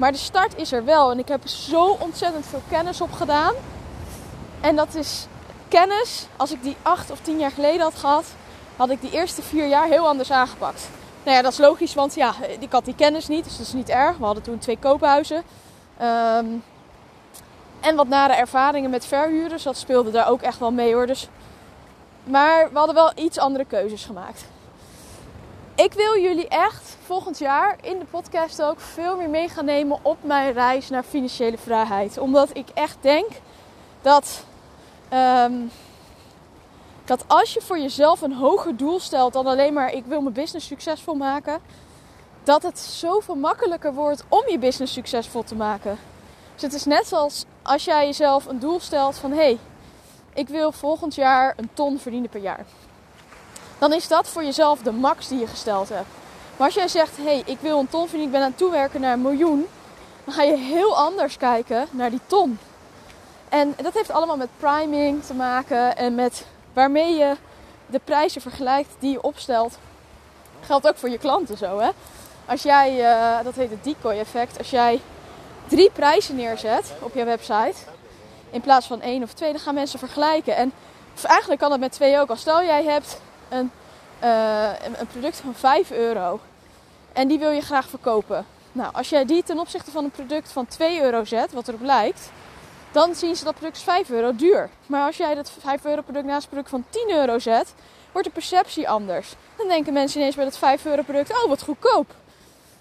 Maar 0.00 0.12
de 0.12 0.18
start 0.18 0.56
is 0.56 0.72
er 0.72 0.84
wel. 0.84 1.10
En 1.10 1.18
ik 1.18 1.28
heb 1.28 1.48
zo 1.48 1.96
ontzettend 1.98 2.46
veel 2.46 2.62
kennis 2.68 3.00
op 3.00 3.12
gedaan. 3.12 3.54
En 4.60 4.76
dat 4.76 4.94
is 4.94 5.26
kennis. 5.68 6.26
Als 6.36 6.52
ik 6.52 6.62
die 6.62 6.76
acht 6.82 7.10
of 7.10 7.18
tien 7.20 7.38
jaar 7.38 7.50
geleden 7.50 7.80
had 7.80 7.94
gehad, 7.94 8.24
had 8.76 8.90
ik 8.90 9.00
die 9.00 9.10
eerste 9.10 9.42
vier 9.42 9.68
jaar 9.68 9.86
heel 9.86 10.08
anders 10.08 10.30
aangepakt. 10.32 10.88
Nou 11.22 11.36
ja, 11.36 11.42
dat 11.42 11.52
is 11.52 11.58
logisch, 11.58 11.94
want 11.94 12.14
ja, 12.14 12.34
ik 12.58 12.72
had 12.72 12.84
die 12.84 12.94
kennis 12.94 13.28
niet, 13.28 13.44
dus 13.44 13.56
dat 13.56 13.66
is 13.66 13.72
niet 13.72 13.88
erg. 13.88 14.16
We 14.16 14.24
hadden 14.24 14.42
toen 14.42 14.58
twee 14.58 14.78
koophuizen. 14.78 15.42
Um, 16.02 16.62
en 17.80 17.96
wat 17.96 18.08
nare 18.08 18.32
ervaringen 18.32 18.90
met 18.90 19.06
verhuurders, 19.06 19.62
dat 19.62 19.76
speelde 19.76 20.10
daar 20.10 20.28
ook 20.28 20.42
echt 20.42 20.58
wel 20.58 20.70
mee 20.70 20.94
hoor. 20.94 21.06
Dus, 21.06 21.28
maar 22.24 22.68
we 22.72 22.78
hadden 22.78 22.94
wel 22.94 23.12
iets 23.14 23.38
andere 23.38 23.64
keuzes 23.64 24.04
gemaakt. 24.04 24.44
Ik 25.80 25.92
wil 25.92 26.20
jullie 26.20 26.48
echt 26.48 26.96
volgend 27.04 27.38
jaar 27.38 27.76
in 27.82 27.98
de 27.98 28.04
podcast 28.04 28.62
ook 28.62 28.80
veel 28.80 29.16
meer 29.16 29.28
mee 29.28 29.48
gaan 29.48 29.64
nemen 29.64 29.98
op 30.02 30.16
mijn 30.22 30.52
reis 30.52 30.88
naar 30.88 31.02
financiële 31.02 31.58
vrijheid. 31.58 32.18
Omdat 32.18 32.50
ik 32.52 32.68
echt 32.74 32.96
denk 33.00 33.30
dat 34.02 34.44
um, 35.12 35.70
dat 37.04 37.24
als 37.26 37.54
je 37.54 37.60
voor 37.60 37.78
jezelf 37.78 38.20
een 38.20 38.32
hoger 38.32 38.76
doel 38.76 39.00
stelt 39.00 39.32
dan 39.32 39.46
alleen 39.46 39.72
maar 39.72 39.92
ik 39.92 40.04
wil 40.04 40.20
mijn 40.20 40.34
business 40.34 40.66
succesvol 40.66 41.14
maken, 41.14 41.60
dat 42.42 42.62
het 42.62 42.78
zoveel 42.78 43.36
makkelijker 43.36 43.94
wordt 43.94 44.24
om 44.28 44.42
je 44.48 44.58
business 44.58 44.92
succesvol 44.92 45.42
te 45.42 45.54
maken. 45.54 45.98
Dus 46.54 46.62
het 46.62 46.72
is 46.72 46.84
net 46.84 47.06
zoals 47.06 47.44
als 47.62 47.84
jij 47.84 48.06
jezelf 48.06 48.46
een 48.46 48.58
doel 48.58 48.80
stelt 48.80 49.18
van 49.18 49.30
hé, 49.30 49.36
hey, 49.36 49.58
ik 50.34 50.48
wil 50.48 50.72
volgend 50.72 51.14
jaar 51.14 51.54
een 51.56 51.70
ton 51.74 51.98
verdienen 51.98 52.30
per 52.30 52.40
jaar. 52.40 52.64
Dan 53.80 53.92
is 53.92 54.08
dat 54.08 54.28
voor 54.28 54.44
jezelf 54.44 54.78
de 54.82 54.92
max 54.92 55.28
die 55.28 55.38
je 55.38 55.46
gesteld 55.46 55.88
hebt. 55.88 56.08
Maar 56.56 56.66
als 56.66 56.74
jij 56.74 56.88
zegt, 56.88 57.16
hé, 57.16 57.22
hey, 57.22 57.42
ik 57.46 57.58
wil 57.60 57.78
een 57.78 57.88
ton 57.88 58.08
verdienen, 58.08 58.26
ik 58.26 58.32
ben 58.32 58.42
aan 58.42 58.48
het 58.48 58.58
toewerken 58.58 59.00
naar 59.00 59.12
een 59.12 59.22
miljoen, 59.22 59.66
dan 60.24 60.34
ga 60.34 60.42
je 60.42 60.56
heel 60.56 60.96
anders 60.96 61.36
kijken 61.36 61.86
naar 61.90 62.10
die 62.10 62.20
ton. 62.26 62.58
En 63.48 63.74
dat 63.82 63.94
heeft 63.94 64.10
allemaal 64.10 64.36
met 64.36 64.48
priming 64.56 65.24
te 65.24 65.34
maken 65.34 65.96
en 65.96 66.14
met 66.14 66.46
waarmee 66.72 67.14
je 67.14 67.36
de 67.86 68.00
prijzen 68.04 68.40
vergelijkt 68.40 68.90
die 68.98 69.10
je 69.10 69.22
opstelt. 69.22 69.78
Geldt 70.60 70.88
ook 70.88 70.96
voor 70.96 71.08
je 71.10 71.18
klanten 71.18 71.56
zo, 71.56 71.78
hè? 71.78 71.88
Als 72.46 72.62
jij, 72.62 73.00
uh, 73.00 73.44
dat 73.44 73.54
heet 73.54 73.70
het 73.70 73.84
decoy-effect, 73.84 74.58
als 74.58 74.70
jij 74.70 75.00
drie 75.66 75.90
prijzen 75.90 76.36
neerzet 76.36 76.92
op 77.00 77.14
je 77.14 77.24
website 77.24 77.76
in 78.50 78.60
plaats 78.60 78.86
van 78.86 79.00
één 79.00 79.22
of 79.22 79.32
twee, 79.32 79.52
dan 79.52 79.60
gaan 79.60 79.74
mensen 79.74 79.98
vergelijken. 79.98 80.56
En 80.56 80.72
eigenlijk 81.22 81.60
kan 81.60 81.70
het 81.70 81.80
met 81.80 81.92
twee 81.92 82.18
ook. 82.18 82.30
Al 82.30 82.36
stel 82.36 82.62
jij 82.62 82.84
hebt 82.84 83.20
een, 83.50 83.70
uh, 84.22 84.70
een 84.98 85.06
product 85.06 85.36
van 85.36 85.54
5 85.54 85.90
euro 85.90 86.40
en 87.12 87.28
die 87.28 87.38
wil 87.38 87.50
je 87.50 87.60
graag 87.60 87.88
verkopen. 87.88 88.46
Nou, 88.72 88.92
als 88.94 89.08
jij 89.08 89.24
die 89.24 89.42
ten 89.42 89.58
opzichte 89.58 89.90
van 89.90 90.04
een 90.04 90.10
product 90.10 90.52
van 90.52 90.66
2 90.66 91.02
euro 91.02 91.24
zet, 91.24 91.52
wat 91.52 91.68
erop 91.68 91.82
lijkt, 91.82 92.30
dan 92.92 93.14
zien 93.14 93.36
ze 93.36 93.44
dat 93.44 93.54
product 93.54 93.78
5 93.78 94.10
euro 94.10 94.36
duur. 94.36 94.70
Maar 94.86 95.06
als 95.06 95.16
jij 95.16 95.34
dat 95.34 95.52
5 95.60 95.84
euro 95.84 96.02
product 96.02 96.26
naast 96.26 96.42
een 96.42 96.48
product 96.48 96.70
van 96.70 96.84
10 96.90 97.10
euro 97.10 97.38
zet, 97.38 97.74
wordt 98.12 98.26
de 98.26 98.34
perceptie 98.34 98.88
anders. 98.88 99.34
Dan 99.56 99.68
denken 99.68 99.92
mensen 99.92 100.20
ineens 100.20 100.34
bij 100.34 100.44
dat 100.44 100.58
5 100.58 100.84
euro 100.84 101.02
product, 101.02 101.42
oh 101.42 101.48
wat 101.48 101.62
goedkoop. 101.62 102.14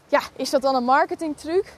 Ja, 0.08 0.22
is 0.36 0.50
dat 0.50 0.62
dan 0.62 0.76
een 0.76 0.84
marketingtruc? 0.84 1.74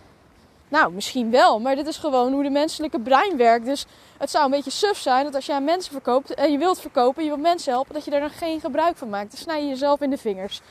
Nou, 0.72 0.92
misschien 0.94 1.32
wel, 1.32 1.60
maar 1.60 1.76
dit 1.76 1.88
is 1.88 1.98
gewoon 1.98 2.34
hoe 2.34 2.44
de 2.44 2.50
menselijke 2.50 3.00
brein 3.00 3.38
werkt. 3.38 3.66
Dus 3.66 3.86
het 4.18 4.32
zou 4.32 4.46
een 4.46 4.52
beetje 4.52 4.72
suf 4.72 4.98
zijn 4.98 5.24
dat 5.24 5.36
als 5.36 5.50
aan 5.50 5.64
mensen 5.64 5.92
verkoopt 5.92 6.34
en 6.34 6.52
je 6.52 6.58
wilt 6.58 6.80
verkopen, 6.80 7.24
je 7.24 7.30
wilt 7.30 7.42
mensen 7.42 7.72
helpen, 7.72 7.94
dat 7.94 8.06
je 8.06 8.12
daar 8.12 8.20
dan 8.20 8.30
geen 8.30 8.60
gebruik 8.60 8.98
van 8.98 9.10
maakt. 9.10 9.32
Dan 9.32 9.40
snij 9.40 9.62
je 9.62 9.68
jezelf 9.68 10.02
in 10.02 10.10
de 10.10 10.18
vingers. 10.18 10.62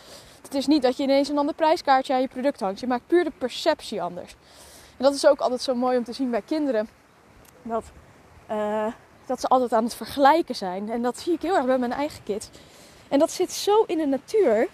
Het 0.43 0.55
is 0.55 0.67
niet 0.67 0.83
dat 0.83 0.97
je 0.97 1.03
ineens 1.03 1.29
een 1.29 1.39
ander 1.39 1.55
prijskaartje 1.55 2.15
aan 2.15 2.21
je 2.21 2.29
product 2.29 2.61
hangt. 2.61 2.81
Je 2.81 2.87
maakt 2.87 3.07
puur 3.07 3.25
de 3.25 3.33
perceptie 3.39 4.03
anders. 4.03 4.37
En 4.97 5.05
dat 5.05 5.15
is 5.15 5.27
ook 5.27 5.41
altijd 5.41 5.63
zo 5.63 5.75
mooi 5.75 5.97
om 5.97 6.05
te 6.05 6.13
zien 6.13 6.31
bij 6.31 6.43
kinderen 6.43 6.89
dat, 7.63 7.85
uh, 8.51 8.87
dat 9.27 9.41
ze 9.41 9.49
altijd 9.49 9.73
aan 9.73 9.85
het 9.85 9.95
vergelijken 9.95 10.55
zijn. 10.55 10.91
En 10.91 11.03
dat 11.03 11.19
zie 11.19 11.33
ik 11.33 11.43
heel 11.43 11.57
erg 11.57 11.67
bij 11.67 11.79
mijn 11.79 11.93
eigen 11.93 12.23
kids. 12.23 12.49
En 13.09 13.19
dat 13.19 13.31
zit 13.31 13.53
zo 13.53 13.85
in 13.87 13.99
de 13.99 14.07
natuur. 14.07 14.69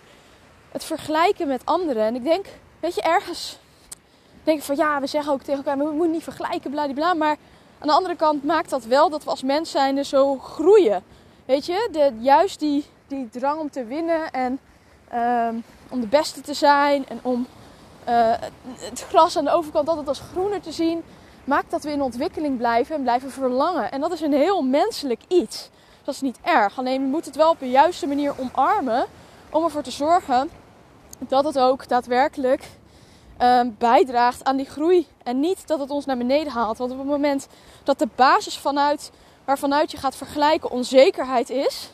Het 0.72 0.84
vergelijken 0.84 1.48
met 1.48 1.64
anderen. 1.64 2.02
En 2.02 2.14
ik 2.14 2.24
denk, 2.24 2.46
weet 2.80 2.94
je, 2.94 3.02
ergens 3.02 3.58
denk 4.46 4.58
ik 4.58 4.64
van 4.64 4.76
ja, 4.76 5.00
we 5.00 5.06
zeggen 5.06 5.32
ook 5.32 5.42
tegen 5.42 5.64
elkaar, 5.64 5.78
we 5.78 5.92
moeten 5.92 6.10
niet 6.10 6.22
vergelijken, 6.22 6.70
bla 6.94 7.14
Maar 7.14 7.36
aan 7.78 7.88
de 7.88 7.92
andere 7.92 8.16
kant 8.16 8.44
maakt 8.44 8.70
dat 8.70 8.84
wel 8.84 9.10
dat 9.10 9.24
we 9.24 9.30
als 9.30 9.42
mens 9.42 9.70
zijn 9.70 10.04
zo 10.04 10.38
groeien. 10.38 11.02
Weet 11.44 11.66
je, 11.66 11.88
de, 11.92 12.12
juist 12.20 12.58
die, 12.58 12.84
die 13.06 13.28
drang 13.28 13.60
om 13.60 13.70
te 13.70 13.84
winnen 13.84 14.30
en 14.30 14.58
um, 15.14 15.64
om 15.88 16.00
de 16.00 16.06
beste 16.06 16.40
te 16.40 16.54
zijn 16.54 17.08
en 17.08 17.18
om 17.22 17.46
uh, 18.08 18.32
het 18.78 19.04
gras 19.08 19.36
aan 19.36 19.44
de 19.44 19.50
overkant 19.50 19.88
altijd 19.88 20.08
als 20.08 20.22
groener 20.32 20.60
te 20.60 20.72
zien 20.72 21.02
maakt 21.44 21.70
dat 21.70 21.82
we 21.82 21.90
in 21.90 22.02
ontwikkeling 22.02 22.56
blijven 22.56 22.94
en 22.94 23.02
blijven 23.02 23.30
verlangen. 23.30 23.90
En 23.90 24.00
dat 24.00 24.12
is 24.12 24.20
een 24.20 24.32
heel 24.32 24.62
menselijk 24.62 25.20
iets. 25.28 25.70
Dat 26.04 26.14
is 26.14 26.20
niet 26.20 26.38
erg. 26.42 26.78
Alleen 26.78 27.02
we 27.02 27.08
moeten 27.08 27.30
het 27.30 27.40
wel 27.40 27.50
op 27.50 27.58
de 27.58 27.70
juiste 27.70 28.06
manier 28.06 28.34
omarmen 28.38 29.06
om 29.50 29.64
ervoor 29.64 29.82
te 29.82 29.90
zorgen 29.90 30.50
dat 31.18 31.44
het 31.44 31.58
ook 31.58 31.88
daadwerkelijk 31.88 32.62
um, 33.42 33.74
bijdraagt 33.78 34.44
aan 34.44 34.56
die 34.56 34.66
groei. 34.66 35.06
En 35.22 35.40
niet 35.40 35.66
dat 35.66 35.78
het 35.80 35.90
ons 35.90 36.04
naar 36.04 36.16
beneden 36.16 36.52
haalt. 36.52 36.78
Want 36.78 36.92
op 36.92 36.98
het 36.98 37.06
moment 37.06 37.48
dat 37.84 37.98
de 37.98 38.08
basis 38.14 38.58
vanuit, 38.58 39.10
waarvanuit 39.44 39.90
je 39.90 39.96
gaat 39.96 40.16
vergelijken 40.16 40.70
onzekerheid 40.70 41.50
is, 41.50 41.90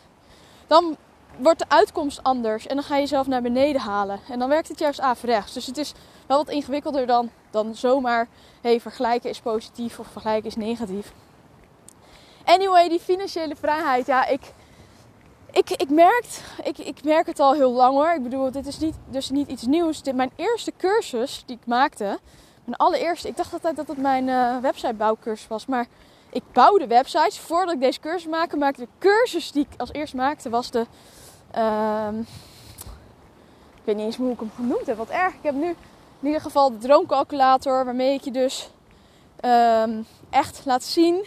dan 0.67 0.97
wordt 1.37 1.59
de 1.59 1.69
uitkomst 1.69 2.23
anders 2.23 2.67
en 2.67 2.75
dan 2.75 2.85
ga 2.85 2.95
je 2.95 3.01
jezelf 3.01 3.27
naar 3.27 3.43
beneden 3.43 3.81
halen. 3.81 4.21
En 4.29 4.39
dan 4.39 4.49
werkt 4.49 4.69
het 4.69 4.79
juist 4.79 5.01
averechts. 5.01 5.53
Dus 5.53 5.67
het 5.67 5.79
is 5.79 5.93
wel 6.27 6.37
wat 6.39 6.49
ingewikkelder 6.49 7.07
dan, 7.07 7.31
dan 7.51 7.75
zomaar 7.75 8.29
hey, 8.61 8.81
vergelijken 8.81 9.31
is 9.31 9.41
positief 9.41 9.99
of 9.99 10.07
vergelijken 10.07 10.49
is 10.49 10.57
negatief. 10.57 11.13
Anyway, 12.45 12.89
die 12.89 13.01
financiële 13.01 13.57
vrijheid, 13.57 14.07
ja, 14.07 14.27
ik, 14.27 14.53
ik, 15.53 15.71
ik, 15.71 15.91
merk, 15.91 16.27
ik, 16.63 16.79
ik 16.79 17.05
merk 17.05 17.27
het 17.27 17.41
al 17.41 17.53
heel 17.53 17.73
lang 17.73 17.93
hoor. 17.95 18.13
Ik 18.13 18.23
bedoel, 18.23 18.51
dit 18.51 18.67
is 18.67 18.79
niet, 18.79 18.95
dus 19.11 19.31
niet 19.31 19.49
iets 19.49 19.67
nieuws. 19.67 20.03
Dit, 20.03 20.15
mijn 20.15 20.33
eerste 20.37 20.73
cursus 20.77 21.43
die 21.47 21.57
ik 21.57 21.67
maakte, 21.67 22.19
mijn 22.65 22.77
allereerste, 22.77 23.29
ik 23.29 23.37
dacht 23.37 23.53
altijd 23.53 23.77
dat 23.77 23.89
het 23.89 23.99
mijn 23.99 24.29
uh, 24.29 24.59
websitebouwcursus 24.59 25.49
was, 25.49 25.67
maar 25.67 25.87
ik 26.31 26.43
bouwde 26.53 26.87
websites. 26.87 27.39
Voordat 27.39 27.75
ik 27.75 27.81
deze 27.81 28.01
cursus 28.01 28.31
maakte, 28.31 28.57
maakte 28.57 28.81
de 28.81 28.89
cursus 28.99 29.53
die 29.53 29.67
ik 29.71 29.81
als 29.81 29.93
eerst 29.93 30.15
maakte, 30.15 30.51
was 30.51 30.71
de. 30.71 30.87
Uh, 31.57 32.09
ik 33.75 33.83
weet 33.85 33.97
niet 33.97 34.05
eens 34.05 34.17
hoe 34.17 34.33
ik 34.33 34.39
hem 34.39 34.51
genoemd 34.55 34.87
heb, 34.87 34.97
wat 34.97 35.09
erg. 35.09 35.35
Ik 35.35 35.43
heb 35.43 35.55
nu 35.55 35.69
in 36.21 36.27
ieder 36.27 36.41
geval 36.41 36.71
de 36.71 36.79
droomcalculator, 36.79 37.85
waarmee 37.85 38.15
ik 38.15 38.25
je 38.25 38.31
dus 38.31 38.71
um, 39.45 40.07
echt 40.31 40.63
laat 40.65 40.83
zien 40.83 41.27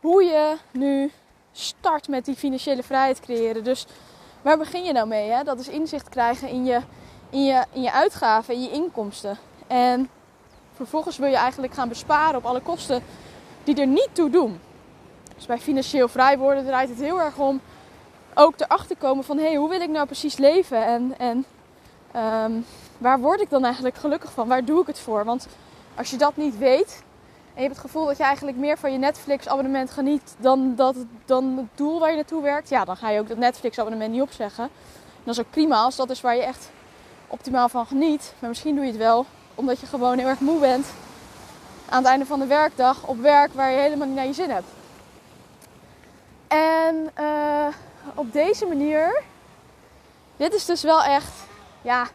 hoe 0.00 0.24
je 0.24 0.56
nu 0.70 1.10
start 1.58 2.08
met 2.08 2.24
die 2.24 2.34
financiële 2.34 2.82
vrijheid 2.82 3.20
creëren. 3.20 3.64
Dus 3.64 3.86
waar 4.42 4.58
begin 4.58 4.84
je 4.84 4.92
nou 4.92 5.08
mee? 5.08 5.30
Hè? 5.30 5.42
Dat 5.42 5.58
is 5.58 5.68
inzicht 5.68 6.08
krijgen 6.08 6.48
in 6.48 6.64
je, 6.64 6.80
in, 7.30 7.44
je, 7.44 7.64
in 7.72 7.82
je 7.82 7.92
uitgaven, 7.92 8.54
in 8.54 8.62
je 8.62 8.70
inkomsten. 8.70 9.38
En 9.66 10.10
vervolgens 10.74 11.16
wil 11.18 11.28
je 11.28 11.36
eigenlijk 11.36 11.74
gaan 11.74 11.88
besparen 11.88 12.36
op 12.36 12.44
alle 12.44 12.60
kosten 12.60 13.02
die 13.64 13.80
er 13.80 13.86
niet 13.86 14.08
toe 14.12 14.30
doen. 14.30 14.60
Dus 15.36 15.46
bij 15.46 15.58
financieel 15.58 16.08
vrij 16.08 16.38
worden 16.38 16.64
draait 16.64 16.88
het 16.88 16.98
heel 16.98 17.20
erg 17.20 17.36
om 17.38 17.60
ook 18.34 18.60
erachter 18.60 18.96
komen 18.96 19.24
van 19.24 19.36
hé, 19.38 19.46
hey, 19.46 19.56
hoe 19.56 19.68
wil 19.68 19.80
ik 19.80 19.88
nou 19.88 20.06
precies 20.06 20.36
leven? 20.36 20.84
En, 20.84 21.14
en 21.18 21.44
um, 22.16 22.64
waar 22.98 23.20
word 23.20 23.40
ik 23.40 23.50
dan 23.50 23.64
eigenlijk 23.64 23.96
gelukkig 23.96 24.32
van? 24.32 24.48
Waar 24.48 24.64
doe 24.64 24.80
ik 24.80 24.86
het 24.86 24.98
voor? 24.98 25.24
Want 25.24 25.46
als 25.94 26.10
je 26.10 26.16
dat 26.16 26.36
niet 26.36 26.58
weet 26.58 27.02
en 27.58 27.64
je 27.64 27.70
hebt 27.70 27.82
het 27.82 27.90
gevoel 27.90 28.06
dat 28.06 28.16
je 28.16 28.22
eigenlijk 28.22 28.56
meer 28.56 28.78
van 28.78 28.92
je 28.92 28.98
Netflix-abonnement 28.98 29.90
geniet 29.90 30.34
dan, 30.38 30.74
dat, 30.76 30.96
dan 31.24 31.56
het 31.56 31.66
doel 31.74 32.00
waar 32.00 32.10
je 32.10 32.16
naartoe 32.16 32.42
werkt, 32.42 32.68
ja, 32.68 32.84
dan 32.84 32.96
ga 32.96 33.10
je 33.10 33.20
ook 33.20 33.28
dat 33.28 33.36
Netflix-abonnement 33.36 34.12
niet 34.12 34.22
opzeggen. 34.22 34.64
En 34.64 35.24
dat 35.24 35.34
is 35.34 35.40
ook 35.40 35.50
prima 35.50 35.76
als 35.76 35.96
dat 35.96 36.10
is 36.10 36.20
waar 36.20 36.36
je 36.36 36.42
echt 36.42 36.70
optimaal 37.26 37.68
van 37.68 37.86
geniet. 37.86 38.34
Maar 38.38 38.48
misschien 38.48 38.74
doe 38.74 38.84
je 38.84 38.90
het 38.90 39.00
wel 39.00 39.26
omdat 39.54 39.80
je 39.80 39.86
gewoon 39.86 40.18
heel 40.18 40.28
erg 40.28 40.40
moe 40.40 40.60
bent 40.60 40.86
aan 41.88 41.98
het 41.98 42.06
einde 42.06 42.26
van 42.26 42.38
de 42.38 42.46
werkdag 42.46 43.06
op 43.06 43.20
werk 43.20 43.52
waar 43.52 43.70
je 43.70 43.78
helemaal 43.78 44.06
niet 44.06 44.16
naar 44.16 44.26
je 44.26 44.32
zin 44.32 44.50
hebt. 44.50 44.68
En 46.48 47.10
uh, 47.20 47.66
op 48.14 48.32
deze 48.32 48.66
manier, 48.66 49.22
dit 50.36 50.54
is 50.54 50.64
dus 50.64 50.82
wel 50.82 51.02
echt, 51.02 51.32
ja, 51.82 52.08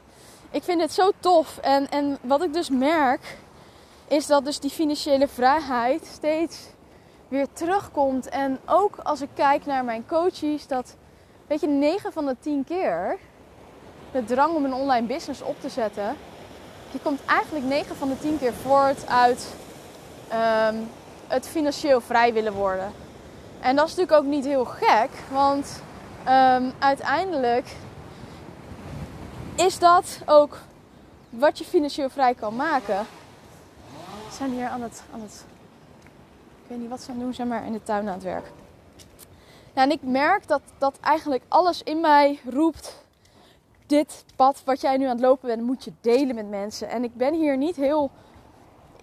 ik 0.52 0.64
vind 0.64 0.82
het 0.82 0.94
zo 0.94 1.12
tof. 1.20 1.58
En, 1.58 1.90
en 1.90 2.18
wat 2.22 2.44
ik 2.44 2.54
dus 2.54 2.70
merk, 2.70 3.38
is 4.14 4.28
dat 4.28 4.46
dus 4.46 4.60
die 4.60 4.70
financiële 4.70 5.28
vrijheid 5.28 6.06
steeds 6.14 6.58
weer 7.28 7.48
terugkomt. 7.54 8.30
En 8.30 8.60
ook 8.66 8.98
als 9.04 9.22
ik 9.22 9.30
kijk 9.34 9.66
naar 9.66 9.84
mijn 9.84 10.06
coaches, 10.08 10.68
dat, 10.68 10.96
weet 11.48 11.62
je, 11.62 11.68
9 11.68 12.14
van 12.14 12.26
de 12.26 12.36
10 12.40 12.64
keer 12.64 13.18
de 14.12 14.24
drang 14.24 14.54
om 14.56 14.66
een 14.66 14.74
online 14.74 15.08
business 15.08 15.42
op 15.42 15.62
te 15.62 15.70
zetten, 15.70 16.16
die 16.92 17.00
komt 17.02 17.26
eigenlijk 17.26 17.66
9 17.66 17.96
van 17.96 18.08
de 18.08 18.20
10 18.20 18.40
keer 18.40 18.54
voort 18.54 19.08
uit 19.08 19.48
um, 20.34 20.90
het 21.28 21.48
financieel 21.48 22.02
vrij 22.02 22.34
willen 22.34 22.54
worden. 22.54 22.92
En 23.60 23.76
dat 23.76 23.88
is 23.88 23.96
natuurlijk 23.96 24.26
ook 24.26 24.32
niet 24.32 24.46
heel 24.46 24.66
gek, 24.66 25.10
want 25.32 25.82
um, 26.28 26.74
uiteindelijk 26.80 27.68
is 29.56 29.80
dat 29.80 30.20
ook 30.26 30.58
wat 31.30 31.58
je 31.58 31.64
financieel 31.64 32.10
vrij 32.10 32.34
kan 32.34 32.56
maken. 32.56 33.06
Zijn 34.38 34.52
hier 34.52 34.68
aan 34.68 34.82
het, 34.82 35.04
aan 35.14 35.22
het. 35.22 35.46
Ik 36.64 36.70
weet 36.70 36.80
niet 36.80 36.90
wat 36.90 37.02
ze 37.02 37.12
aan 37.12 37.20
doen 37.20 37.34
zijn, 37.34 37.48
maar 37.48 37.66
in 37.66 37.74
de 37.74 37.84
tuin 37.84 38.08
aan 38.08 38.14
het 38.14 38.24
werk. 38.24 38.52
Nou, 39.74 39.90
en 39.90 39.92
ik 39.92 40.02
merk 40.02 40.48
dat, 40.48 40.62
dat 40.78 41.00
eigenlijk 41.02 41.44
alles 41.48 41.84
in 41.84 42.02
mij 42.02 42.40
roept. 42.50 43.06
Dit 43.86 44.26
pad 44.36 44.62
wat 44.66 44.82
jij 44.82 44.98
nu 44.98 45.06
aan 45.06 45.12
het 45.12 45.26
lopen 45.26 45.48
bent, 45.48 45.62
moet 45.62 45.84
je 45.84 45.94
delen 46.02 46.36
met 46.36 46.50
mensen. 46.50 46.90
En 46.90 47.04
ik 47.04 47.16
ben 47.16 47.34
hier 47.34 47.58
niet 47.58 47.76
heel 47.76 48.12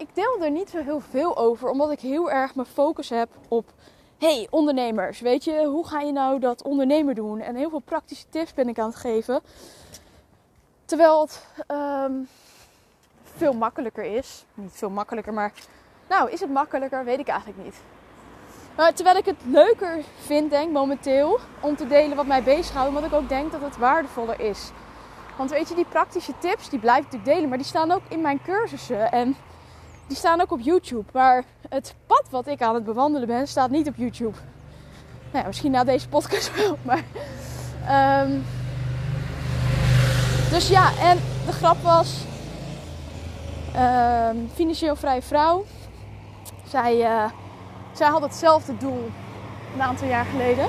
ik 0.01 0.15
deel 0.15 0.43
er 0.43 0.51
niet 0.51 0.69
zo 0.69 0.83
heel 0.83 0.99
veel 0.99 1.37
over, 1.37 1.69
omdat 1.69 1.91
ik 1.91 1.99
heel 1.99 2.31
erg 2.31 2.55
mijn 2.55 2.67
focus 2.67 3.09
heb 3.09 3.29
op 3.47 3.73
hey, 4.17 4.47
ondernemers, 4.49 5.19
weet 5.19 5.43
je, 5.43 5.65
hoe 5.65 5.87
ga 5.87 5.99
je 5.99 6.11
nou 6.11 6.39
dat 6.39 6.63
ondernemer 6.63 7.15
doen? 7.15 7.39
En 7.39 7.55
heel 7.55 7.69
veel 7.69 7.79
praktische 7.79 8.25
tips 8.29 8.53
ben 8.53 8.69
ik 8.69 8.79
aan 8.79 8.89
het 8.89 8.95
geven. 8.95 9.41
Terwijl 10.85 11.21
het 11.21 11.45
um, 11.67 12.27
veel 13.41 13.53
makkelijker 13.53 14.03
is. 14.03 14.45
Niet 14.53 14.71
veel 14.73 14.89
makkelijker, 14.89 15.33
maar 15.33 15.51
nou, 16.09 16.31
is 16.31 16.39
het 16.39 16.49
makkelijker? 16.49 17.05
Weet 17.05 17.19
ik 17.19 17.27
eigenlijk 17.27 17.63
niet. 17.63 17.75
Maar 18.75 18.93
terwijl 18.93 19.17
ik 19.17 19.25
het 19.25 19.41
leuker 19.45 19.97
vind, 20.19 20.49
denk 20.49 20.71
momenteel, 20.71 21.39
om 21.59 21.75
te 21.75 21.87
delen 21.87 22.15
wat 22.15 22.25
mij 22.25 22.43
bezighoudt, 22.43 22.87
omdat 22.87 23.03
ik 23.03 23.13
ook 23.13 23.29
denk 23.29 23.51
dat 23.51 23.61
het 23.61 23.77
waardevoller 23.77 24.39
is. 24.39 24.71
Want 25.37 25.49
weet 25.49 25.69
je, 25.69 25.75
die 25.75 25.85
praktische 25.85 26.33
tips, 26.39 26.69
die 26.69 26.79
blijf 26.79 26.97
ik 26.97 27.03
natuurlijk 27.03 27.31
delen, 27.31 27.49
maar 27.49 27.57
die 27.57 27.67
staan 27.67 27.91
ook 27.91 28.01
in 28.07 28.21
mijn 28.21 28.41
cursussen. 28.41 29.11
En 29.11 29.35
die 30.07 30.17
staan 30.17 30.41
ook 30.41 30.51
op 30.51 30.59
YouTube. 30.59 31.05
Maar 31.13 31.43
het 31.69 31.95
pad 32.07 32.23
wat 32.29 32.47
ik 32.47 32.61
aan 32.61 32.75
het 32.75 32.83
bewandelen 32.83 33.27
ben, 33.27 33.47
staat 33.47 33.69
niet 33.69 33.87
op 33.87 33.95
YouTube. 33.95 34.37
Nou 35.31 35.45
misschien 35.45 35.71
na 35.71 35.83
deze 35.83 36.09
podcast 36.09 36.55
wel. 36.55 36.77
Maar, 36.81 37.03
um, 38.25 38.43
dus 40.49 40.67
ja, 40.69 40.91
en 40.99 41.17
de 41.45 41.51
grap 41.51 41.81
was... 41.83 42.29
Um, 43.75 44.49
financieel 44.53 44.95
vrije 44.95 45.21
vrouw. 45.21 45.65
Zij, 46.67 46.97
uh, 46.97 47.31
zij 47.93 48.07
had 48.07 48.21
hetzelfde 48.21 48.77
doel 48.77 49.09
een 49.73 49.81
aantal 49.81 50.07
jaar 50.07 50.25
geleden. 50.25 50.67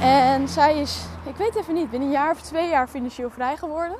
En 0.00 0.48
zij 0.48 0.80
is, 0.80 1.04
ik 1.28 1.36
weet 1.36 1.54
even 1.54 1.74
niet, 1.74 1.90
binnen 1.90 2.08
een 2.08 2.14
jaar 2.14 2.30
of 2.30 2.40
twee 2.40 2.68
jaar 2.68 2.88
financieel 2.88 3.30
vrij 3.30 3.56
geworden. 3.56 3.96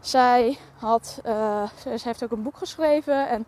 Zij, 0.00 0.58
had, 0.78 1.20
uh, 1.26 1.68
ze 1.80 2.00
heeft 2.02 2.24
ook 2.24 2.30
een 2.30 2.42
boek 2.42 2.56
geschreven 2.56 3.28
en 3.28 3.46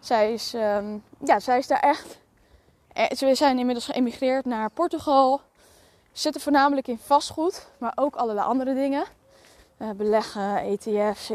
zij 0.00 0.32
is, 0.32 0.54
um, 0.54 1.02
ja, 1.24 1.40
zij 1.40 1.58
is 1.58 1.66
daar 1.66 1.80
echt. 1.80 2.18
Eh, 2.92 3.10
ze 3.16 3.34
zijn 3.34 3.58
inmiddels 3.58 3.86
geëmigreerd 3.86 4.44
naar 4.44 4.70
Portugal. 4.70 5.40
Zitten 6.12 6.40
voornamelijk 6.40 6.88
in 6.88 6.98
vastgoed, 6.98 7.68
maar 7.78 7.92
ook 7.94 8.14
allerlei 8.16 8.46
andere 8.46 8.74
dingen. 8.74 9.04
Beleggen, 9.96 10.56
ETF's. 10.56 11.30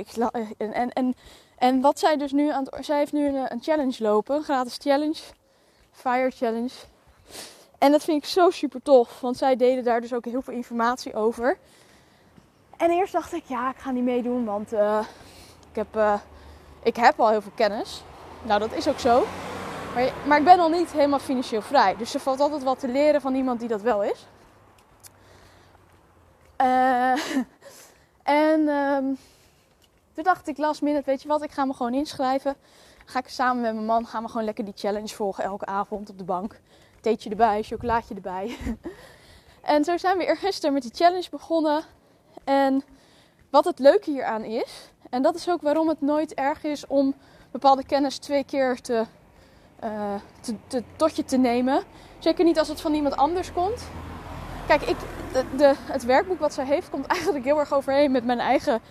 en, 0.57 0.73
en, 0.73 0.89
en, 0.89 1.15
en 1.57 1.81
wat 1.81 1.99
zij 1.99 2.17
dus 2.17 2.31
nu 2.31 2.51
aan 2.51 2.67
het. 2.69 2.85
Zij 2.85 2.97
heeft 2.97 3.13
nu 3.13 3.27
een, 3.27 3.51
een 3.51 3.63
challenge 3.63 4.03
lopen, 4.03 4.35
een 4.35 4.43
gratis 4.43 4.77
challenge. 4.81 5.21
Fire 5.91 6.31
Challenge. 6.31 6.73
En 7.77 7.91
dat 7.91 8.03
vind 8.03 8.23
ik 8.23 8.29
zo 8.29 8.49
super 8.49 8.81
tof, 8.81 9.19
want 9.21 9.37
zij 9.37 9.55
deden 9.55 9.83
daar 9.83 10.01
dus 10.01 10.13
ook 10.13 10.25
heel 10.25 10.41
veel 10.41 10.53
informatie 10.53 11.13
over. 11.13 11.57
En 12.77 12.89
eerst 12.89 13.13
dacht 13.13 13.33
ik, 13.33 13.43
ja, 13.45 13.69
ik 13.69 13.77
ga 13.77 13.91
niet 13.91 14.03
meedoen, 14.03 14.45
want 14.45 14.73
uh, 14.73 14.99
ik, 15.69 15.75
heb, 15.75 15.95
uh, 15.95 16.13
ik 16.83 16.95
heb 16.95 17.19
al 17.19 17.29
heel 17.29 17.41
veel 17.41 17.51
kennis. 17.55 18.03
Nou, 18.43 18.59
dat 18.59 18.73
is 18.73 18.87
ook 18.87 18.99
zo. 18.99 19.25
Maar, 19.93 20.11
maar 20.25 20.37
ik 20.37 20.43
ben 20.43 20.57
nog 20.57 20.71
niet 20.71 20.91
helemaal 20.91 21.19
financieel 21.19 21.61
vrij. 21.61 21.95
Dus 21.95 22.13
er 22.13 22.19
valt 22.19 22.39
altijd 22.39 22.63
wat 22.63 22.79
te 22.79 22.87
leren 22.87 23.21
van 23.21 23.35
iemand 23.35 23.59
die 23.59 23.69
dat 23.69 23.81
wel 23.81 24.03
is. 24.03 24.27
Uh, 26.61 27.11
en 28.23 28.67
um, 28.67 29.17
toen 30.17 30.25
dacht 30.25 30.47
ik 30.47 30.57
last 30.57 30.81
minute, 30.81 31.05
weet 31.05 31.21
je 31.21 31.27
wat, 31.27 31.43
ik 31.43 31.51
ga 31.51 31.65
me 31.65 31.73
gewoon 31.73 31.93
inschrijven. 31.93 32.55
Ga 33.05 33.19
ik 33.19 33.27
samen 33.27 33.61
met 33.61 33.73
mijn 33.73 33.85
man, 33.85 34.05
gaan 34.05 34.23
we 34.23 34.29
gewoon 34.29 34.45
lekker 34.45 34.65
die 34.65 34.73
challenge 34.75 35.15
volgen 35.15 35.43
elke 35.43 35.65
avond 35.65 36.09
op 36.09 36.17
de 36.17 36.23
bank. 36.23 36.59
Theetje 37.01 37.29
erbij, 37.29 37.63
chocolaatje 37.63 38.15
erbij. 38.15 38.57
en 39.73 39.83
zo 39.83 39.97
zijn 39.97 40.17
we 40.17 40.25
eergisteren 40.25 40.73
met 40.73 40.81
die 40.81 40.91
challenge 40.95 41.29
begonnen. 41.29 41.83
En 42.43 42.83
wat 43.49 43.65
het 43.65 43.79
leuke 43.79 44.11
hieraan 44.11 44.43
is, 44.43 44.91
en 45.09 45.21
dat 45.21 45.35
is 45.35 45.49
ook 45.49 45.61
waarom 45.61 45.87
het 45.87 46.01
nooit 46.01 46.33
erg 46.33 46.63
is 46.63 46.87
om 46.87 47.15
bepaalde 47.51 47.85
kennis 47.85 48.17
twee 48.17 48.43
keer 48.43 48.81
te, 48.81 49.05
uh, 49.83 50.15
te, 50.67 50.83
tot 50.95 51.15
je 51.15 51.25
te 51.25 51.37
nemen. 51.37 51.83
Zeker 52.19 52.45
niet 52.45 52.59
als 52.59 52.67
het 52.67 52.81
van 52.81 52.93
iemand 52.93 53.15
anders 53.15 53.53
komt. 53.53 53.87
Kijk, 54.67 54.81
ik, 54.81 54.97
de, 55.57 55.73
het 55.77 56.03
werkboek 56.03 56.39
wat 56.39 56.53
zij 56.53 56.65
heeft 56.65 56.89
komt 56.89 57.05
eigenlijk 57.05 57.45
heel 57.45 57.59
erg 57.59 57.73
overheen 57.73 58.11
met 58.11 58.25
mijn 58.25 58.39
eigen 58.39 58.81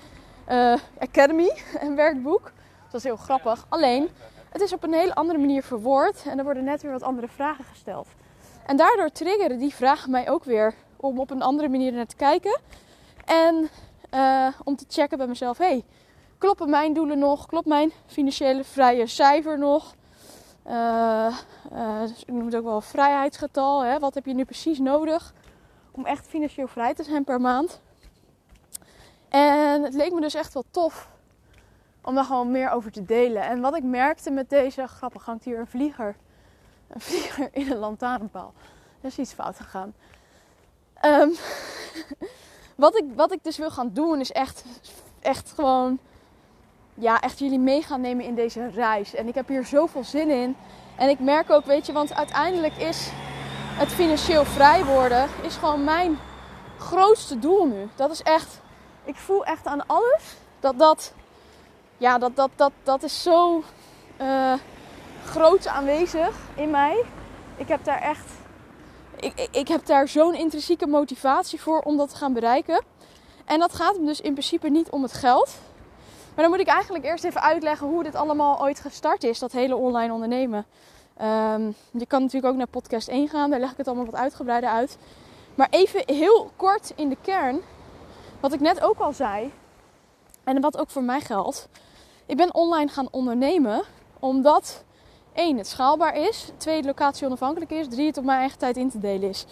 uh, 0.48 0.76
Academy 0.98 1.52
en 1.80 1.94
werkboek. 1.94 2.52
dat 2.84 2.94
is 2.94 3.04
heel 3.04 3.16
grappig. 3.16 3.66
Alleen, 3.68 4.08
het 4.50 4.62
is 4.62 4.72
op 4.72 4.82
een 4.82 4.92
hele 4.92 5.14
andere 5.14 5.38
manier 5.38 5.62
verwoord 5.62 6.22
en 6.26 6.38
er 6.38 6.44
worden 6.44 6.64
net 6.64 6.82
weer 6.82 6.92
wat 6.92 7.02
andere 7.02 7.28
vragen 7.28 7.64
gesteld. 7.64 8.08
En 8.66 8.76
daardoor 8.76 9.10
triggeren 9.10 9.58
die 9.58 9.74
vragen 9.74 10.10
mij 10.10 10.30
ook 10.30 10.44
weer 10.44 10.74
om 10.96 11.20
op 11.20 11.30
een 11.30 11.42
andere 11.42 11.68
manier 11.68 11.92
naar 11.92 12.06
te 12.06 12.16
kijken. 12.16 12.60
En 13.24 13.68
uh, 14.14 14.48
om 14.64 14.76
te 14.76 14.84
checken 14.88 15.18
bij 15.18 15.26
mezelf: 15.26 15.58
hey, 15.58 15.84
kloppen 16.38 16.70
mijn 16.70 16.92
doelen 16.92 17.18
nog? 17.18 17.46
Klopt 17.46 17.66
mijn 17.66 17.92
financiële 18.06 18.64
vrije 18.64 19.06
cijfer 19.06 19.58
nog? 19.58 19.94
Uh, 20.68 21.36
ik 22.26 22.32
noem 22.32 22.44
het 22.44 22.56
ook 22.56 22.64
wel 22.64 22.80
vrijheidsgetal. 22.80 23.84
Hè? 23.84 23.98
Wat 23.98 24.14
heb 24.14 24.26
je 24.26 24.34
nu 24.34 24.44
precies 24.44 24.78
nodig 24.78 25.34
Om 25.90 26.04
echt 26.06 26.26
financieel 26.26 26.66
vrij 26.66 26.94
te 26.94 27.02
zijn 27.02 27.24
per 27.24 27.40
maand. 27.40 27.80
En 29.28 29.82
het 29.82 29.94
leek 29.94 30.12
me 30.12 30.20
dus 30.20 30.34
echt 30.34 30.54
wel 30.54 30.64
tof 30.70 31.08
om 32.00 32.14
daar 32.14 32.24
gewoon 32.24 32.50
meer 32.50 32.70
over 32.70 32.92
te 32.92 33.04
delen. 33.04 33.42
En 33.42 33.60
wat 33.60 33.76
ik 33.76 33.82
merkte 33.82 34.30
met 34.30 34.50
deze, 34.50 34.86
grappig, 34.86 35.24
hangt 35.24 35.44
hier 35.44 35.58
een 35.58 35.66
vlieger. 35.66 36.16
Een 36.88 37.00
vlieger 37.08 37.48
in 37.52 37.70
een 37.70 37.78
lantaarnpaal. 37.78 38.52
Er 39.00 39.08
is 39.08 39.18
iets 39.18 39.32
fout 39.32 39.56
gegaan. 39.56 39.94
Um, 41.04 41.34
wat, 42.84 42.96
ik, 42.96 43.04
wat 43.14 43.32
ik 43.32 43.44
dus 43.44 43.56
wil 43.56 43.70
gaan 43.70 43.90
doen 43.92 44.20
is 44.20 44.32
echt, 44.32 44.64
echt 45.20 45.52
gewoon, 45.52 45.98
ja, 46.94 47.20
echt 47.20 47.38
jullie 47.38 47.58
mee 47.58 47.82
gaan 47.82 48.00
nemen 48.00 48.24
in 48.24 48.34
deze 48.34 48.68
reis. 48.68 49.14
En 49.14 49.28
ik 49.28 49.34
heb 49.34 49.48
hier 49.48 49.64
zoveel 49.64 50.04
zin 50.04 50.30
in. 50.30 50.56
En 50.96 51.08
ik 51.08 51.18
merk 51.18 51.50
ook, 51.50 51.64
weet 51.64 51.86
je, 51.86 51.92
want 51.92 52.14
uiteindelijk 52.14 52.76
is 52.76 53.10
het 53.76 53.88
financieel 53.88 54.44
vrij 54.44 54.84
worden, 54.84 55.28
is 55.42 55.56
gewoon 55.56 55.84
mijn 55.84 56.18
grootste 56.78 57.38
doel 57.38 57.66
nu. 57.66 57.88
Dat 57.94 58.10
is 58.10 58.22
echt, 58.22 58.60
ik 59.06 59.16
voel 59.16 59.44
echt 59.44 59.66
aan 59.66 59.86
alles 59.86 60.36
dat 60.60 60.78
dat, 60.78 61.12
ja, 61.96 62.18
dat, 62.18 62.36
dat, 62.36 62.50
dat, 62.56 62.72
dat 62.82 63.02
is 63.02 63.22
zo 63.22 63.62
uh, 64.20 64.52
groot 65.24 65.66
aanwezig 65.66 66.36
in 66.54 66.70
mij. 66.70 67.04
Ik 67.56 67.68
heb 67.68 67.84
daar 67.84 68.00
echt 68.00 68.24
ik, 69.20 69.48
ik 69.50 69.68
heb 69.68 69.86
daar 69.86 70.08
zo'n 70.08 70.34
intrinsieke 70.34 70.86
motivatie 70.86 71.60
voor 71.60 71.80
om 71.80 71.96
dat 71.96 72.08
te 72.08 72.16
gaan 72.16 72.32
bereiken. 72.32 72.84
En 73.44 73.58
dat 73.58 73.74
gaat 73.74 73.96
hem 73.96 74.06
dus 74.06 74.20
in 74.20 74.32
principe 74.32 74.68
niet 74.68 74.90
om 74.90 75.02
het 75.02 75.12
geld. 75.12 75.58
Maar 76.34 76.44
dan 76.44 76.50
moet 76.50 76.66
ik 76.66 76.72
eigenlijk 76.72 77.04
eerst 77.04 77.24
even 77.24 77.42
uitleggen 77.42 77.86
hoe 77.86 78.02
dit 78.02 78.14
allemaal 78.14 78.60
ooit 78.60 78.80
gestart 78.80 79.24
is, 79.24 79.38
dat 79.38 79.52
hele 79.52 79.76
online 79.76 80.12
ondernemen. 80.12 80.66
Um, 81.22 81.74
je 81.90 82.06
kan 82.06 82.20
natuurlijk 82.20 82.52
ook 82.52 82.58
naar 82.58 82.66
podcast 82.66 83.08
1 83.08 83.28
gaan, 83.28 83.50
daar 83.50 83.60
leg 83.60 83.70
ik 83.70 83.76
het 83.76 83.86
allemaal 83.86 84.04
wat 84.04 84.14
uitgebreider 84.14 84.70
uit. 84.70 84.98
Maar 85.54 85.68
even 85.70 86.02
heel 86.06 86.50
kort 86.56 86.92
in 86.96 87.08
de 87.08 87.16
kern, 87.22 87.60
wat 88.40 88.52
ik 88.52 88.60
net 88.60 88.82
ook 88.82 88.98
al 88.98 89.12
zei, 89.12 89.52
en 90.46 90.60
wat 90.60 90.78
ook 90.78 90.90
voor 90.90 91.02
mij 91.02 91.20
geldt. 91.20 91.68
Ik 92.26 92.36
ben 92.36 92.54
online 92.54 92.90
gaan 92.90 93.08
ondernemen 93.10 93.82
omdat 94.18 94.84
één, 95.32 95.56
het 95.56 95.66
schaalbaar 95.66 96.16
is. 96.16 96.50
Twee, 96.56 96.80
de 96.80 96.86
locatie 96.86 97.26
onafhankelijk 97.26 97.70
is. 97.70 97.88
Drie, 97.88 98.06
het 98.06 98.16
op 98.16 98.24
mijn 98.24 98.38
eigen 98.38 98.58
tijd 98.58 98.76
in 98.76 98.90
te 98.90 98.98
delen 98.98 99.28
is. 99.28 99.46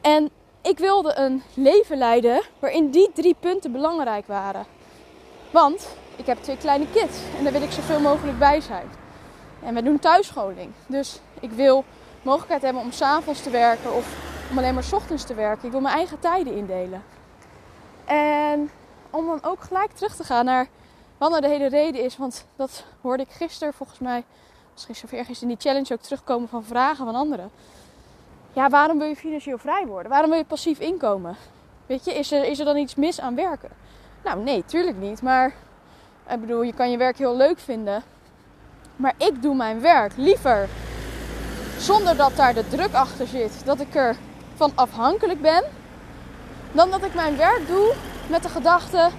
En 0.00 0.30
ik 0.62 0.78
wilde 0.78 1.16
een 1.16 1.42
leven 1.54 1.98
leiden 1.98 2.42
waarin 2.58 2.90
die 2.90 3.10
drie 3.14 3.36
punten 3.40 3.72
belangrijk 3.72 4.26
waren. 4.26 4.64
Want 5.50 5.88
ik 6.16 6.26
heb 6.26 6.42
twee 6.42 6.56
kleine 6.56 6.86
kids 6.90 7.18
en 7.38 7.44
daar 7.44 7.52
wil 7.52 7.62
ik 7.62 7.70
zoveel 7.70 8.00
mogelijk 8.00 8.38
bij 8.38 8.60
zijn. 8.60 8.86
En 9.62 9.74
we 9.74 9.82
doen 9.82 9.98
thuisscholing. 9.98 10.72
Dus 10.86 11.20
ik 11.40 11.50
wil 11.50 11.84
mogelijkheid 12.22 12.62
hebben 12.62 12.82
om 12.82 12.92
s'avonds 12.92 13.42
te 13.42 13.50
werken 13.50 13.94
of 13.94 14.16
om 14.50 14.58
alleen 14.58 14.74
maar 14.74 14.84
s 14.84 14.92
ochtends 14.92 15.24
te 15.24 15.34
werken. 15.34 15.64
Ik 15.64 15.72
wil 15.72 15.80
mijn 15.80 15.96
eigen 15.96 16.18
tijden 16.18 16.56
indelen. 16.56 17.15
En 18.06 18.70
om 19.10 19.26
dan 19.26 19.38
ook 19.42 19.62
gelijk 19.62 19.92
terug 19.92 20.16
te 20.16 20.24
gaan 20.24 20.44
naar 20.44 20.68
wat 21.18 21.30
nou 21.30 21.42
de 21.42 21.48
hele 21.48 21.68
reden 21.68 22.02
is. 22.04 22.16
Want 22.16 22.46
dat 22.56 22.84
hoorde 23.00 23.22
ik 23.22 23.30
gisteren 23.30 23.74
volgens 23.74 23.98
mij 23.98 24.24
misschien 24.72 24.94
zo 24.94 25.16
ergens 25.16 25.42
in 25.42 25.48
die 25.48 25.56
challenge 25.60 25.92
ook 25.92 26.00
terugkomen 26.00 26.48
van 26.48 26.64
vragen 26.64 27.04
van 27.04 27.14
anderen. 27.14 27.50
Ja, 28.52 28.68
waarom 28.68 28.98
wil 28.98 29.08
je 29.08 29.16
financieel 29.16 29.58
vrij 29.58 29.86
worden? 29.86 30.10
Waarom 30.10 30.30
wil 30.30 30.38
je 30.38 30.44
passief 30.44 30.78
inkomen? 30.78 31.36
Weet 31.86 32.04
je, 32.04 32.14
is 32.14 32.32
er, 32.32 32.44
is 32.44 32.58
er 32.58 32.64
dan 32.64 32.76
iets 32.76 32.94
mis 32.94 33.20
aan 33.20 33.34
werken? 33.34 33.70
Nou, 34.24 34.42
nee, 34.42 34.64
tuurlijk 34.64 34.96
niet. 34.96 35.22
Maar 35.22 35.54
ik 36.30 36.40
bedoel, 36.40 36.62
je 36.62 36.72
kan 36.72 36.90
je 36.90 36.96
werk 36.96 37.18
heel 37.18 37.36
leuk 37.36 37.58
vinden. 37.58 38.02
Maar 38.96 39.14
ik 39.16 39.42
doe 39.42 39.54
mijn 39.54 39.80
werk 39.80 40.12
liever 40.16 40.68
zonder 41.78 42.16
dat 42.16 42.36
daar 42.36 42.54
de 42.54 42.68
druk 42.68 42.92
achter 42.94 43.26
zit. 43.26 43.64
Dat 43.64 43.80
ik 43.80 43.94
er 43.94 44.16
van 44.54 44.72
afhankelijk 44.74 45.40
ben. 45.40 45.64
Dan 46.72 46.90
dat 46.90 47.04
ik 47.04 47.14
mijn 47.14 47.36
werk 47.36 47.66
doe 47.66 47.94
met 48.26 48.42
de 48.42 48.48
gedachte: 48.48 49.10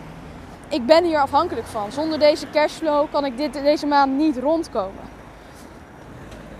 ik 0.70 0.86
ben 0.86 1.04
hier 1.04 1.20
afhankelijk 1.20 1.68
van. 1.68 1.92
Zonder 1.92 2.20
deze 2.20 2.50
cashflow 2.50 3.12
kan 3.12 3.26
ik 3.26 3.38
dit, 3.38 3.54
deze 3.54 3.86
maand 3.86 4.14
niet 4.14 4.38
rondkomen. 4.38 5.04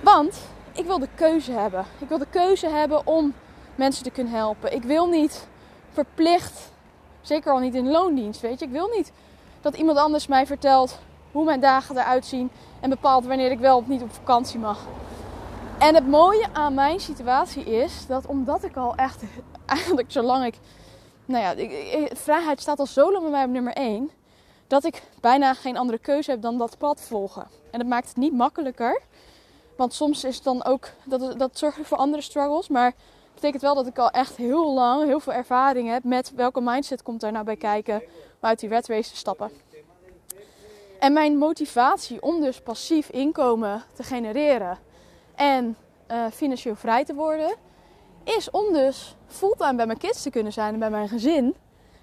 Want 0.02 0.40
ik 0.72 0.86
wil 0.86 1.00
de 1.00 1.10
keuze 1.16 1.52
hebben. 1.52 1.86
Ik 1.98 2.08
wil 2.08 2.18
de 2.18 2.28
keuze 2.30 2.68
hebben 2.68 3.08
om 3.08 3.34
mensen 3.76 4.04
te 4.04 4.12
kunnen 4.12 4.34
helpen. 4.34 4.74
Ik 4.74 4.84
wil 4.84 5.08
niet 5.08 5.48
verplicht, 5.94 6.72
zeker 7.22 7.52
al 7.52 7.60
niet 7.60 7.76
in 7.76 7.92
loondienst, 7.92 8.42
weet 8.42 8.60
je. 8.60 8.66
Ik 8.66 8.72
wil 8.72 8.90
niet 8.96 9.12
dat 9.62 9.76
iemand 9.76 9.98
anders 9.98 10.28
mij 10.28 10.46
vertelt 10.46 11.00
hoe 11.32 11.46
mijn 11.46 11.60
dagen 11.60 11.98
eruit 11.98 12.26
zien 12.26 12.50
en 12.80 12.90
bepaalt 12.90 13.26
wanneer 13.26 13.52
ik 13.52 13.60
wel 13.60 13.78
of 13.78 13.88
niet 13.88 14.02
op 14.02 14.14
vakantie 14.14 14.60
mag. 14.60 14.80
En 15.78 15.96
het 15.96 16.08
mooie 16.08 16.48
aan 16.54 16.74
mijn 16.74 17.00
situatie 17.00 17.64
is 17.64 18.06
dat 18.08 18.26
omdat 18.26 18.64
ik 18.64 18.76
al 18.76 18.96
echt, 18.96 19.24
eigenlijk 19.76 20.12
zolang 20.12 20.46
ik, 20.46 20.56
nou 21.26 21.44
ja, 21.44 21.76
vrijheid 22.16 22.62
staat 22.62 22.80
al 22.80 22.86
zo 22.86 23.12
lang 23.12 23.22
bij 23.24 23.32
mij 23.32 23.44
op 23.44 23.50
nummer 23.50 23.74
1, 23.74 24.12
dat 24.68 24.84
ik 24.84 25.04
bijna 25.22 25.54
geen 25.54 25.78
andere 25.78 25.98
keuze 25.98 26.32
heb 26.32 26.42
dan 26.42 26.58
dat 26.58 26.78
pad 26.78 27.02
volgen. 27.02 27.48
En 27.72 27.80
dat 27.80 27.88
maakt 27.88 28.08
het 28.08 28.18
niet 28.18 28.34
makkelijker. 28.34 29.02
Want 29.78 29.94
soms 29.94 30.24
is 30.24 30.36
het 30.36 30.44
dan 30.44 30.64
ook, 30.64 30.90
dat, 31.04 31.40
dat 31.40 31.58
zorgt 31.58 31.80
voor 31.82 31.98
andere 31.98 32.22
struggles. 32.22 32.68
Maar 32.68 32.86
het 32.86 33.34
betekent 33.34 33.62
wel 33.62 33.76
dat 33.76 33.88
ik 33.88 33.98
al 33.98 34.10
echt 34.10 34.36
heel 34.36 34.74
lang 34.74 35.06
heel 35.06 35.20
veel 35.20 35.34
ervaring 35.34 35.90
heb 35.90 36.04
met 36.04 36.32
welke 36.36 36.62
mindset 36.62 37.02
komt 37.02 37.22
daar 37.22 37.32
nou 37.32 37.46
bij 37.46 37.56
kijken 37.56 37.96
om 38.42 38.50
uit 38.50 38.60
die 38.60 38.70
red 38.70 38.88
race 38.88 39.10
te 39.10 39.18
stappen. 39.18 39.52
En 41.00 41.14
mijn 41.14 41.38
motivatie 41.38 42.22
om 42.22 42.42
dus 42.42 42.62
passief 42.62 43.10
inkomen 43.10 43.84
te 43.94 44.04
genereren 44.04 44.78
en 45.36 45.78
uh, 46.12 46.26
financieel 46.34 46.76
vrij 46.76 47.06
te 47.06 47.14
worden, 47.14 47.56
is 48.28 48.50
om 48.52 48.74
dus 48.74 49.16
fulltime 49.28 49.76
bij 49.76 49.86
mijn 49.86 49.98
kids 49.98 50.22
te 50.22 50.30
kunnen 50.30 50.54
zijn 50.54 50.74
en 50.74 50.80
bij 50.80 50.90
mijn 50.90 51.10
gezin. 51.10 51.56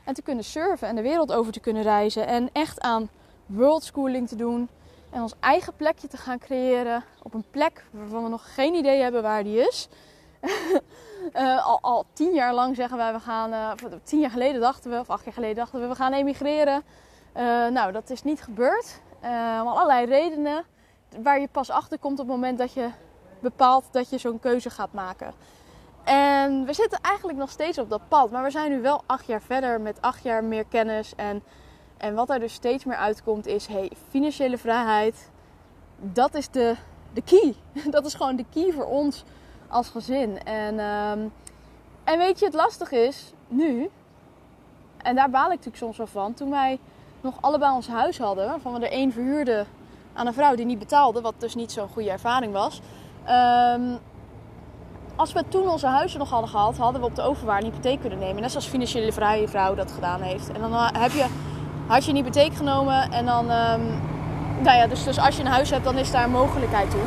En 0.05 0.15
te 0.15 0.23
kunnen 0.23 0.45
surfen 0.45 0.89
en 0.89 0.97
de 0.97 1.03
wereld 1.03 1.33
over 1.33 1.53
te 1.53 1.61
kunnen 1.61 1.83
reizen. 1.83 2.27
En 2.27 2.49
echt 2.53 2.81
aan 2.81 3.09
worldschooling 3.47 4.29
te 4.29 4.37
doen 4.37 4.69
en 5.11 5.23
ons 5.23 5.35
eigen 5.41 5.77
plekje 5.77 6.09
te 6.09 6.17
gaan 6.17 6.39
creëren 6.39 7.05
op 7.23 7.35
een 7.35 7.45
plek 7.51 7.85
waarvan 7.91 8.23
we 8.23 8.29
nog 8.29 8.55
geen 8.55 8.75
idee 8.75 9.03
hebben 9.03 9.23
waar 9.23 9.45
die 9.45 9.59
is. 9.59 9.89
uh, 11.35 11.67
al, 11.67 11.79
al, 11.81 12.05
tien 12.13 12.35
jaar 12.35 12.55
lang 12.55 12.77
zeggen 12.77 12.97
wij 12.97 13.13
we 13.13 13.21
gaan, 13.21 13.53
uh, 13.53 13.71
tien 14.03 14.21
jaar 14.21 14.31
geleden 14.31 14.61
dachten 14.61 14.91
we, 14.91 14.99
of 14.99 15.11
acht 15.11 15.25
jaar 15.25 15.35
geleden 15.35 15.57
dachten 15.57 15.81
we, 15.81 15.87
we 15.87 15.95
gaan 15.95 16.13
emigreren. 16.13 16.83
Uh, 17.37 17.43
nou, 17.69 17.93
dat 17.93 18.11
is 18.11 18.23
niet 18.23 18.43
gebeurd. 18.43 19.01
om 19.61 19.69
allerlei 19.69 20.07
redenen 20.07 20.65
waar 21.23 21.41
je 21.41 21.49
pas 21.49 21.71
achter 21.71 21.99
komt 21.99 22.19
op 22.19 22.27
het 22.27 22.35
moment 22.35 22.59
dat 22.59 22.73
je 22.73 22.91
bepaalt 23.41 23.85
dat 23.91 24.11
je 24.11 24.19
zo'n 24.19 24.41
keuze 24.41 24.71
gaat 24.71 24.93
maken. 24.93 25.35
En 26.05 26.65
we 26.65 26.73
zitten 26.73 26.99
eigenlijk 27.03 27.39
nog 27.39 27.51
steeds 27.51 27.79
op 27.79 27.91
dat 27.91 28.09
pad, 28.09 28.31
maar 28.31 28.43
we 28.43 28.51
zijn 28.51 28.71
nu 28.71 28.81
wel 28.81 29.03
acht 29.07 29.27
jaar 29.27 29.43
verder 29.43 29.81
met 29.81 30.01
acht 30.01 30.23
jaar 30.23 30.45
meer 30.45 30.65
kennis 30.65 31.15
en 31.17 31.43
en 32.05 32.15
wat 32.15 32.31
er 32.31 32.39
dus 32.39 32.53
steeds 32.53 32.85
meer 32.85 32.97
uitkomt 32.97 33.47
is, 33.47 33.67
hey, 33.67 33.91
financiële 34.09 34.59
vrijheid, 34.59 35.31
dat 35.99 36.35
is 36.35 36.49
de, 36.49 36.75
de 37.13 37.23
key. 37.23 37.55
Dat 37.91 38.07
is 38.07 38.15
gewoon 38.15 38.37
de 38.37 38.45
key 38.53 38.73
voor 38.73 38.85
ons 38.85 39.25
als 39.69 39.89
gezin. 39.89 40.43
En, 40.43 40.79
um, 40.79 41.33
en 42.05 42.19
weet 42.19 42.39
je, 42.39 42.45
het 42.45 42.55
lastig 42.55 42.91
is 42.91 43.33
nu, 43.49 43.91
en 44.97 45.15
daar 45.15 45.31
baal 45.31 45.45
ik 45.45 45.51
natuurlijk 45.51 45.77
soms 45.77 45.97
wel 45.97 46.07
van, 46.07 46.35
toen 46.35 46.51
wij 46.51 46.79
nog 47.21 47.35
allebei 47.41 47.75
ons 47.75 47.89
huis 47.89 48.19
hadden, 48.19 48.47
waarvan 48.47 48.73
we 48.73 48.87
er 48.87 48.93
één 48.93 49.13
verhuurden 49.13 49.67
aan 50.13 50.27
een 50.27 50.35
vrouw 50.35 50.55
die 50.55 50.67
niet 50.67 50.79
betaalde, 50.79 51.21
wat 51.21 51.35
dus 51.39 51.55
niet 51.55 51.73
zo'n 51.73 51.89
goede 51.89 52.11
ervaring 52.11 52.53
was. 52.53 52.81
Um, 53.29 53.99
als 55.17 55.33
we 55.33 55.45
toen 55.49 55.69
onze 55.69 55.87
huizen 55.87 56.19
nog 56.19 56.31
hadden 56.31 56.51
gehad, 56.51 56.77
hadden 56.77 57.01
we 57.01 57.07
op 57.07 57.15
de 57.15 57.23
overwaarde 57.23 57.67
een 57.67 57.73
hypotheek 57.73 58.01
kunnen 58.01 58.19
nemen. 58.19 58.43
Net 58.43 58.51
zoals 58.51 58.67
financiële 58.67 59.13
vrije 59.13 59.49
vrouw 59.49 59.75
dat 59.75 59.93
gedaan 59.93 60.21
heeft. 60.21 60.53
En 60.53 60.61
dan 60.61 60.73
eh, 60.73 60.89
heb 60.93 61.13
je 61.13 61.27
had 61.87 62.05
je 62.05 62.11
een 62.11 62.17
hypotheek 62.17 62.55
genomen 62.55 63.13
en 63.13 63.25
dan, 63.25 63.45
um, 63.51 64.01
nou 64.63 64.77
ja, 64.77 64.87
dus, 64.87 65.05
dus 65.05 65.19
als 65.19 65.37
je 65.37 65.43
een 65.43 65.49
huis 65.49 65.71
hebt, 65.71 65.85
dan 65.85 65.99
is 65.99 66.11
daar 66.11 66.25
een 66.25 66.31
mogelijkheid 66.31 66.91
toe. 66.91 67.01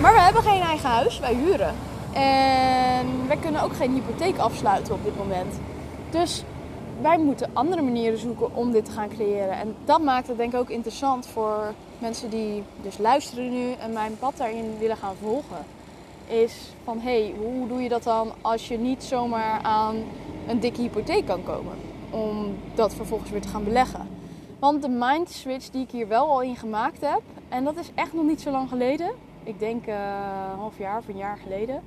Maar 0.00 0.12
we 0.12 0.20
hebben 0.20 0.42
geen 0.42 0.60
eigen 0.60 0.88
huis, 0.88 1.18
wij 1.20 1.34
huren. 1.34 1.74
En 2.12 3.26
wij 3.26 3.36
kunnen 3.36 3.62
ook 3.62 3.76
geen 3.76 3.92
hypotheek 3.92 4.38
afsluiten 4.38 4.94
op 4.94 5.04
dit 5.04 5.16
moment. 5.16 5.54
Dus 6.10 6.44
wij 7.00 7.18
moeten 7.18 7.50
andere 7.52 7.82
manieren 7.82 8.18
zoeken 8.18 8.54
om 8.54 8.72
dit 8.72 8.84
te 8.84 8.90
gaan 8.90 9.08
creëren. 9.08 9.52
En 9.52 9.74
dat 9.84 10.02
maakt 10.02 10.28
het 10.28 10.36
denk 10.36 10.52
ik 10.52 10.58
ook 10.58 10.70
interessant 10.70 11.26
voor 11.26 11.72
mensen 11.98 12.30
die 12.30 12.62
dus 12.82 12.98
luisteren 12.98 13.50
nu 13.50 13.72
en 13.72 13.92
mijn 13.92 14.18
pad 14.18 14.36
daarin 14.36 14.76
willen 14.78 14.96
gaan 14.96 15.14
volgen. 15.22 15.64
Is 16.30 16.72
van 16.84 16.98
hé, 16.98 17.22
hey, 17.22 17.34
hoe 17.38 17.68
doe 17.68 17.82
je 17.82 17.88
dat 17.88 18.02
dan 18.02 18.32
als 18.40 18.68
je 18.68 18.78
niet 18.78 19.02
zomaar 19.02 19.62
aan 19.62 19.96
een 20.46 20.60
dikke 20.60 20.80
hypotheek 20.80 21.26
kan 21.26 21.42
komen? 21.42 21.90
om 22.10 22.56
dat 22.74 22.94
vervolgens 22.94 23.30
weer 23.30 23.40
te 23.40 23.48
gaan 23.48 23.64
beleggen. 23.64 24.08
Want 24.58 24.82
de 24.82 24.88
mind 24.88 25.30
switch 25.30 25.70
die 25.70 25.82
ik 25.82 25.90
hier 25.90 26.08
wel 26.08 26.28
al 26.28 26.42
in 26.42 26.56
gemaakt 26.56 27.00
heb, 27.00 27.22
en 27.48 27.64
dat 27.64 27.76
is 27.76 27.90
echt 27.94 28.12
nog 28.12 28.24
niet 28.24 28.40
zo 28.40 28.50
lang 28.50 28.68
geleden, 28.68 29.10
ik 29.42 29.58
denk 29.58 29.86
uh, 29.86 29.94
een 30.52 30.58
half 30.58 30.78
jaar 30.78 30.98
of 30.98 31.08
een 31.08 31.16
jaar 31.16 31.38
geleden, 31.42 31.82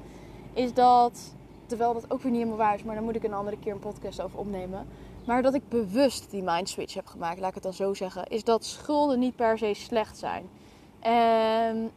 is 0.53 0.73
dat, 0.73 1.34
terwijl 1.65 1.93
dat 1.93 2.12
ook 2.12 2.21
weer 2.21 2.32
niet 2.32 2.41
helemaal 2.41 2.65
waar 2.65 2.75
is, 2.75 2.84
maar 2.84 2.95
dan 2.95 3.03
moet 3.03 3.15
ik 3.15 3.23
een 3.23 3.34
andere 3.34 3.58
keer 3.60 3.71
een 3.71 3.79
podcast 3.79 4.21
over 4.21 4.39
opnemen. 4.39 4.88
Maar 5.25 5.41
dat 5.41 5.53
ik 5.53 5.69
bewust 5.69 6.32
die 6.32 6.43
mind 6.43 6.69
switch 6.69 6.93
heb 6.93 7.08
gemaakt, 7.08 7.39
laat 7.39 7.47
ik 7.47 7.53
het 7.53 7.63
dan 7.63 7.73
zo 7.73 7.93
zeggen, 7.93 8.27
is 8.27 8.43
dat 8.43 8.65
schulden 8.65 9.19
niet 9.19 9.36
per 9.36 9.58
se 9.58 9.73
slecht 9.73 10.17
zijn. 10.17 10.45
En 11.03 11.91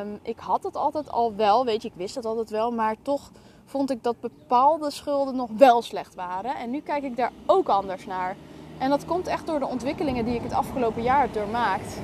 um, 0.00 0.18
ik 0.22 0.38
had 0.38 0.62
het 0.62 0.76
altijd 0.76 1.10
al 1.10 1.34
wel, 1.34 1.64
weet 1.64 1.82
je, 1.82 1.88
ik 1.88 1.94
wist 1.94 2.14
het 2.14 2.24
altijd 2.24 2.50
wel, 2.50 2.70
maar 2.70 2.96
toch 3.02 3.30
vond 3.64 3.90
ik 3.90 4.02
dat 4.02 4.20
bepaalde 4.20 4.90
schulden 4.90 5.36
nog 5.36 5.50
wel 5.56 5.82
slecht 5.82 6.14
waren. 6.14 6.56
En 6.56 6.70
nu 6.70 6.80
kijk 6.80 7.02
ik 7.02 7.16
daar 7.16 7.32
ook 7.46 7.68
anders 7.68 8.06
naar. 8.06 8.36
En 8.78 8.90
dat 8.90 9.04
komt 9.04 9.26
echt 9.26 9.46
door 9.46 9.58
de 9.58 9.66
ontwikkelingen 9.66 10.24
die 10.24 10.34
ik 10.34 10.42
het 10.42 10.52
afgelopen 10.52 11.02
jaar 11.02 11.20
heb 11.20 11.34
doormaakt. 11.34 12.00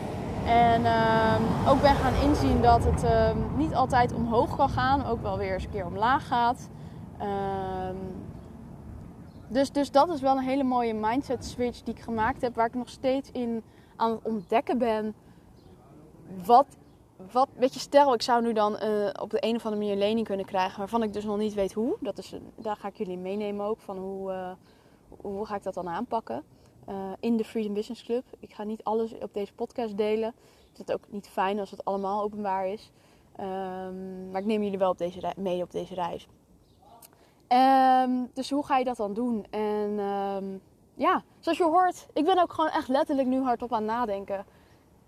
En 0.47 0.85
ehm, 0.85 1.42
ook 1.68 1.81
ben 1.83 1.94
gaan 1.94 2.29
inzien 2.29 2.62
dat 2.62 2.85
het 2.85 3.03
ehm, 3.03 3.38
niet 3.57 3.75
altijd 3.75 4.14
omhoog 4.14 4.57
kan 4.57 4.68
gaan, 4.68 5.07
ook 5.07 5.23
wel 5.23 5.38
weer 5.38 5.53
eens 5.53 5.64
een 5.64 5.71
keer 5.71 5.87
omlaag 5.87 6.27
gaat. 6.27 6.68
Ehm, 7.18 7.97
dus, 9.49 9.73
dus 9.73 9.90
dat 9.90 10.09
is 10.09 10.21
wel 10.21 10.37
een 10.37 10.42
hele 10.42 10.64
mooie 10.64 10.94
mindset 10.94 11.44
switch 11.44 11.83
die 11.83 11.94
ik 11.94 12.01
gemaakt 12.01 12.40
heb, 12.40 12.55
waar 12.55 12.66
ik 12.66 12.75
nog 12.75 12.88
steeds 12.88 13.31
in 13.33 13.62
aan 13.97 14.11
het 14.11 14.21
ontdekken 14.23 14.79
ben. 14.79 15.14
Wat, 16.45 16.67
wat 17.33 17.49
weet 17.55 17.75
je, 17.75 17.81
stel 17.81 18.14
ik 18.14 18.23
zou 18.23 18.43
nu 18.43 18.53
dan 18.53 18.79
eh, 18.79 19.11
op 19.21 19.31
de 19.31 19.45
een 19.47 19.57
of 19.57 19.64
andere 19.64 19.83
manier 19.83 19.97
lening 19.97 20.27
kunnen 20.27 20.47
krijgen, 20.47 20.79
waarvan 20.79 21.03
ik 21.03 21.12
dus 21.12 21.25
nog 21.25 21.38
niet 21.38 21.55
weet 21.55 21.73
hoe. 21.73 21.97
Dat 22.01 22.19
is, 22.19 22.35
daar 22.55 22.77
ga 22.77 22.88
ik 22.88 22.97
jullie 22.97 23.19
meenemen 23.19 23.67
ook, 23.67 23.81
van 23.81 23.99
hoe, 23.99 24.33
uh, 24.33 24.51
hoe 25.21 25.47
ga 25.47 25.57
ik 25.57 25.62
dat 25.62 25.75
dan 25.75 25.88
aanpakken. 25.88 26.43
Uh, 26.88 26.95
in 27.21 27.37
de 27.37 27.45
Freedom 27.45 27.75
Business 27.75 28.03
Club. 28.03 28.25
Ik 28.38 28.53
ga 28.53 28.64
niet 28.64 28.85
alles 28.85 29.19
op 29.19 29.35
deze 29.35 29.53
podcast 29.53 29.97
delen. 29.97 30.35
Het 30.73 30.88
is 30.88 30.95
ook 30.95 31.05
niet 31.09 31.29
fijn 31.29 31.59
als 31.59 31.71
het 31.71 31.85
allemaal 31.85 32.23
openbaar 32.23 32.67
is. 32.67 32.93
Um, 33.41 34.31
maar 34.31 34.41
ik 34.41 34.47
neem 34.47 34.62
jullie 34.62 34.79
wel 34.79 34.91
op 34.91 34.99
deze 34.99 35.33
mee 35.37 35.62
op 35.62 35.71
deze 35.71 35.95
reis. 35.95 36.29
Um, 37.49 38.31
dus 38.35 38.51
hoe 38.51 38.64
ga 38.67 38.79
je 38.79 38.85
dat 38.85 38.97
dan 38.97 39.14
doen? 39.14 39.47
En 39.51 39.99
um, 39.99 40.61
ja, 40.95 41.23
zoals 41.38 41.59
je 41.59 41.64
hoort, 41.64 42.07
ik 42.12 42.25
ben 42.25 42.38
ook 42.38 42.53
gewoon 42.53 42.71
echt 42.71 42.88
letterlijk 42.88 43.29
nu 43.29 43.43
hardop 43.43 43.73
aan 43.73 43.83
het 43.83 43.91
nadenken. 43.91 44.45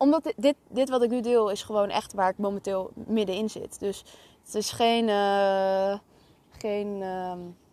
Omdat 0.01 0.33
dit, 0.37 0.55
dit, 0.69 0.89
wat 0.89 1.03
ik 1.03 1.11
nu 1.11 1.21
deel 1.21 1.51
is 1.51 1.63
gewoon 1.63 1.89
echt 1.89 2.13
waar 2.13 2.31
ik 2.31 2.39
momenteel 2.39 2.91
middenin 2.95 3.51
zit. 3.51 3.81
Dus 3.81 4.05
het 4.45 4.55
is 4.55 4.71
geen, 4.73 5.09
uh, 5.09 5.99
geen 6.51 7.03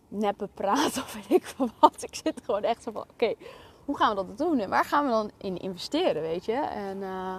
neppe 0.08 0.48
praat 0.54 0.96
of 1.04 1.14
weet 1.14 1.40
ik 1.40 1.46
van 1.46 1.70
wat. 1.80 2.02
Ik 2.02 2.14
zit 2.14 2.40
gewoon 2.44 2.62
echt 2.62 2.82
zo 2.82 2.90
van, 2.90 3.04
oké, 3.10 3.34
hoe 3.84 3.96
gaan 3.96 4.08
we 4.08 4.14
dat 4.14 4.38
doen? 4.38 4.58
En 4.58 4.70
waar 4.70 4.84
gaan 4.84 5.04
we 5.04 5.10
dan 5.10 5.30
in 5.36 5.56
investeren, 5.56 6.22
weet 6.22 6.44
je? 6.44 6.52
En 6.52 6.96
uh, 6.96 7.34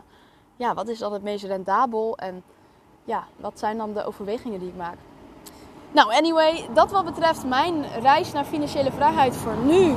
ja, 0.55 0.73
wat 0.73 0.87
is 0.87 0.99
dan 0.99 1.13
het 1.13 1.23
meest 1.23 1.43
rendabel? 1.43 2.17
En 2.17 2.43
ja, 3.03 3.27
wat 3.37 3.59
zijn 3.59 3.77
dan 3.77 3.93
de 3.93 4.03
overwegingen 4.03 4.59
die 4.59 4.69
ik 4.69 4.75
maak? 4.75 4.97
Nou, 5.91 6.13
anyway, 6.13 6.69
dat 6.73 6.91
wat 6.91 7.05
betreft 7.05 7.45
mijn 7.45 7.85
reis 8.01 8.31
naar 8.31 8.45
financiële 8.45 8.91
vrijheid 8.91 9.35
voor 9.35 9.57
nu. 9.57 9.95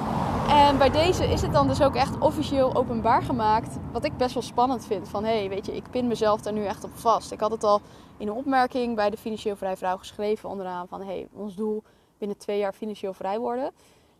En 0.48 0.78
bij 0.78 0.90
deze 0.90 1.24
is 1.24 1.42
het 1.42 1.52
dan 1.52 1.68
dus 1.68 1.82
ook 1.82 1.94
echt 1.94 2.18
officieel 2.18 2.74
openbaar 2.74 3.22
gemaakt. 3.22 3.76
Wat 3.92 4.04
ik 4.04 4.16
best 4.16 4.34
wel 4.34 4.42
spannend 4.42 4.84
vind. 4.84 5.08
Van 5.08 5.24
hé, 5.24 5.38
hey, 5.38 5.48
weet 5.48 5.66
je, 5.66 5.76
ik 5.76 5.90
pin 5.90 6.06
mezelf 6.06 6.40
daar 6.40 6.52
nu 6.52 6.64
echt 6.64 6.84
op 6.84 6.90
vast. 6.94 7.32
Ik 7.32 7.40
had 7.40 7.50
het 7.50 7.64
al 7.64 7.80
in 8.16 8.28
een 8.28 8.34
opmerking 8.34 8.96
bij 8.96 9.10
de 9.10 9.16
Financieel 9.16 9.56
Vrij 9.56 9.76
Vrouw 9.76 9.96
geschreven 9.96 10.48
onderaan. 10.48 10.88
Van 10.88 11.02
hey, 11.02 11.28
ons 11.32 11.54
doel 11.54 11.82
binnen 12.18 12.38
twee 12.38 12.58
jaar 12.58 12.72
financieel 12.72 13.12
vrij 13.12 13.38
worden. 13.38 13.72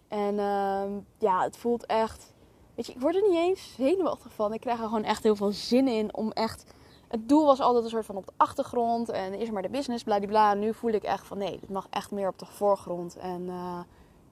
En 0.08 0.35
uh, 0.35 0.82
ja, 1.18 1.42
het 1.42 1.56
voelt 1.56 1.87
echt. 1.87 2.32
Weet 2.74 2.87
je, 2.87 2.92
ik 2.92 3.00
word 3.00 3.14
er 3.14 3.22
niet 3.28 3.38
eens 3.38 3.74
zenuwachtig 3.74 4.32
van. 4.32 4.52
Ik 4.52 4.61
krijg 4.61 4.78
er 4.78 4.85
gewoon 4.85 5.04
echt 5.04 5.22
heel 5.22 5.37
veel 5.37 5.52
zin 5.52 5.88
in 5.88 6.14
om 6.14 6.30
echt. 6.30 6.64
Het 7.08 7.28
doel 7.28 7.44
was 7.46 7.61
altijd 7.61 7.85
een 7.85 7.90
soort 7.90 8.06
van 8.06 8.16
op 8.16 8.26
de 8.26 8.32
achtergrond. 8.37 9.08
En 9.08 9.35
is 9.35 9.50
maar 9.50 9.62
de 9.62 9.68
business, 9.68 10.04
bladibla. 10.04 10.54
Nu 10.54 10.74
voel 10.74 10.90
ik 10.90 11.02
echt 11.02 11.26
van 11.26 11.38
nee, 11.38 11.58
het 11.61 11.70
mag 11.70 11.87
echt 11.90 12.11
meer 12.11 12.28
op 12.28 12.38
de 12.38 12.46
voorgrond. 12.46 13.16
En 13.16 13.42
uh, 13.42 13.78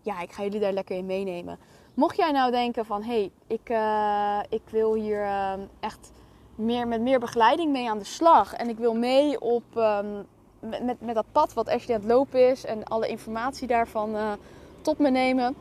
ja, 0.02 0.20
ik 0.20 0.32
ga 0.32 0.42
jullie 0.42 0.60
daar 0.60 0.72
lekker 0.72 0.96
in 0.96 1.06
meenemen. 1.06 1.58
Mocht 1.94 2.16
jij 2.16 2.30
nou 2.30 2.50
denken 2.50 2.86
van 2.86 3.02
hé, 3.02 3.12
hey, 3.12 3.30
ik, 3.46 3.68
uh, 3.70 4.38
ik 4.48 4.62
wil 4.70 4.94
hier 4.94 5.20
uh, 5.20 5.52
echt 5.80 6.12
meer, 6.54 6.88
met 6.88 7.00
meer 7.00 7.20
begeleiding 7.20 7.72
mee 7.72 7.90
aan 7.90 7.98
de 7.98 8.04
slag. 8.04 8.54
En 8.54 8.68
ik 8.68 8.78
wil 8.78 8.94
mee 8.94 9.40
op, 9.40 9.62
um, 9.76 10.26
met, 10.60 11.00
met, 11.00 11.14
dat 11.14 11.24
pad 11.32 11.52
wat 11.52 11.68
Ashley 11.68 11.96
aan 11.96 12.02
het 12.02 12.10
lopen 12.10 12.48
is. 12.50 12.64
En 12.64 12.84
alle 12.84 13.08
informatie 13.08 13.66
daarvan 13.66 14.14
uh, 14.14 14.32
tot 14.80 14.98
me 14.98 15.10
nemen. 15.10 15.54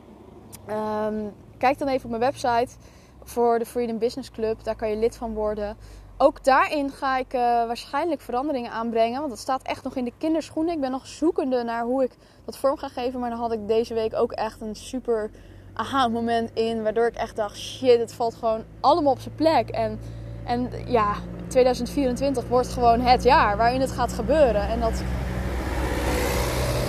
Um, 0.70 1.32
kijk 1.58 1.78
dan 1.78 1.88
even 1.88 2.04
op 2.04 2.18
mijn 2.18 2.32
website 2.32 2.76
voor 3.22 3.58
de 3.58 3.66
Freedom 3.66 3.98
Business 3.98 4.30
Club. 4.30 4.64
Daar 4.64 4.76
kan 4.76 4.88
je 4.88 4.96
lid 4.96 5.16
van 5.16 5.34
worden. 5.34 5.76
Ook 6.22 6.44
daarin 6.44 6.90
ga 6.90 7.18
ik 7.18 7.34
uh, 7.34 7.40
waarschijnlijk 7.40 8.20
veranderingen 8.20 8.70
aanbrengen. 8.70 9.18
Want 9.18 9.30
dat 9.30 9.38
staat 9.38 9.62
echt 9.62 9.84
nog 9.84 9.96
in 9.96 10.04
de 10.04 10.12
kinderschoenen. 10.18 10.74
Ik 10.74 10.80
ben 10.80 10.90
nog 10.90 11.06
zoekende 11.06 11.62
naar 11.62 11.84
hoe 11.84 12.02
ik 12.02 12.12
dat 12.44 12.56
vorm 12.56 12.76
ga 12.76 12.88
geven. 12.88 13.20
Maar 13.20 13.30
dan 13.30 13.38
had 13.38 13.52
ik 13.52 13.68
deze 13.68 13.94
week 13.94 14.14
ook 14.14 14.32
echt 14.32 14.60
een 14.60 14.74
super 14.74 15.30
aha 15.72 16.08
moment 16.08 16.50
in. 16.54 16.82
Waardoor 16.82 17.06
ik 17.06 17.14
echt 17.14 17.36
dacht, 17.36 17.56
shit, 17.56 17.98
het 17.98 18.12
valt 18.12 18.34
gewoon 18.34 18.64
allemaal 18.80 19.12
op 19.12 19.20
zijn 19.20 19.34
plek. 19.34 19.68
En, 19.68 20.00
en 20.44 20.70
ja, 20.86 21.14
2024 21.46 22.48
wordt 22.48 22.68
gewoon 22.68 23.00
het 23.00 23.22
jaar 23.22 23.56
waarin 23.56 23.80
het 23.80 23.90
gaat 23.90 24.12
gebeuren. 24.12 24.68
En 24.68 24.80
dat, 24.80 25.02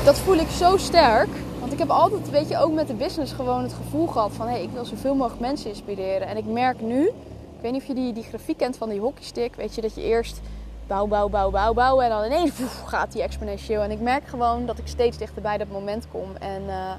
dat 0.06 0.20
voel 0.20 0.36
ik 0.36 0.50
zo 0.50 0.78
sterk. 0.78 1.30
Want 1.60 1.72
ik 1.72 1.80
heb 1.80 1.90
altijd, 1.90 2.30
weet 2.30 2.50
je, 2.50 2.58
ook 2.58 2.74
met 2.74 2.88
de 2.88 2.94
business 2.94 3.34
gewoon 3.34 3.64
het 3.64 3.74
gevoel 3.74 4.08
gehad 4.08 4.32
van... 4.32 4.46
hé, 4.48 4.54
hey, 4.54 4.64
ik 4.64 4.72
wil 4.74 4.86
zoveel 4.86 5.16
mogelijk 5.16 5.42
mensen 5.42 5.70
inspireren. 5.70 6.28
En 6.28 6.38
ik 6.38 6.46
merk 6.46 6.82
nu, 6.82 7.12
ik 7.62 7.68
weet 7.68 7.76
niet 7.76 7.90
of 7.90 7.96
je 7.96 8.04
die, 8.04 8.14
die 8.14 8.24
grafiek 8.24 8.58
kent 8.58 8.78
van 8.78 8.90
die 8.90 9.00
hockeystick. 9.00 9.56
Weet 9.56 9.76
je, 9.76 9.82
dat 9.82 9.96
je 9.96 10.02
eerst 10.02 10.42
bouw, 10.88 11.08
bouw, 11.08 11.30
bouw, 11.30 11.52
bouw, 11.52 11.74
bouw. 11.74 12.02
En 12.02 12.10
dan 12.10 12.24
ineens 12.24 12.52
gaat 12.86 13.12
die 13.12 13.22
exponentieel. 13.22 13.82
En 13.82 13.92
ik 13.92 14.00
merk 14.00 14.28
gewoon 14.28 14.66
dat 14.66 14.78
ik 14.78 14.88
steeds 14.88 15.18
dichter 15.18 15.42
bij 15.42 15.58
dat 15.58 15.68
moment 15.68 16.08
kom. 16.12 16.36
En 16.36 16.62
uh, 16.62 16.92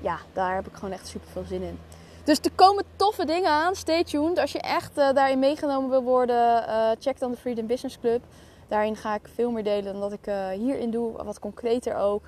ja, 0.00 0.18
daar 0.32 0.54
heb 0.54 0.66
ik 0.66 0.74
gewoon 0.74 0.90
echt 0.90 1.06
super 1.06 1.28
veel 1.28 1.44
zin 1.44 1.62
in. 1.62 1.78
Dus 2.24 2.38
er 2.38 2.50
komen 2.54 2.84
toffe 2.96 3.24
dingen 3.24 3.50
aan. 3.50 3.74
Stay 3.74 4.04
tuned. 4.04 4.38
Als 4.38 4.52
je 4.52 4.60
echt 4.60 4.98
uh, 4.98 5.12
daarin 5.12 5.38
meegenomen 5.38 5.90
wil 5.90 6.02
worden, 6.02 6.64
uh, 6.68 6.90
check 6.98 7.18
dan 7.18 7.30
de 7.30 7.36
Freedom 7.36 7.66
Business 7.66 7.98
Club. 8.00 8.22
Daarin 8.68 8.96
ga 8.96 9.14
ik 9.14 9.28
veel 9.34 9.50
meer 9.50 9.64
delen 9.64 9.92
dan 9.92 10.00
dat 10.00 10.12
ik 10.12 10.32
hierin 10.58 10.90
doe. 10.90 11.22
Wat 11.24 11.38
concreter 11.38 11.96
ook. 11.96 12.22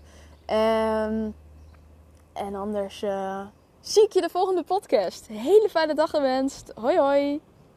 Um, 0.50 1.34
en 2.32 2.54
anders 2.54 3.04
zie 3.80 4.04
ik 4.04 4.12
je 4.12 4.20
de 4.20 4.28
volgende 4.28 4.62
podcast. 4.62 5.26
Hele 5.26 5.68
fijne 5.70 5.94
dag 5.94 6.10
gewenst. 6.10 6.72
Hoi 6.74 6.98
hoi. 6.98 7.40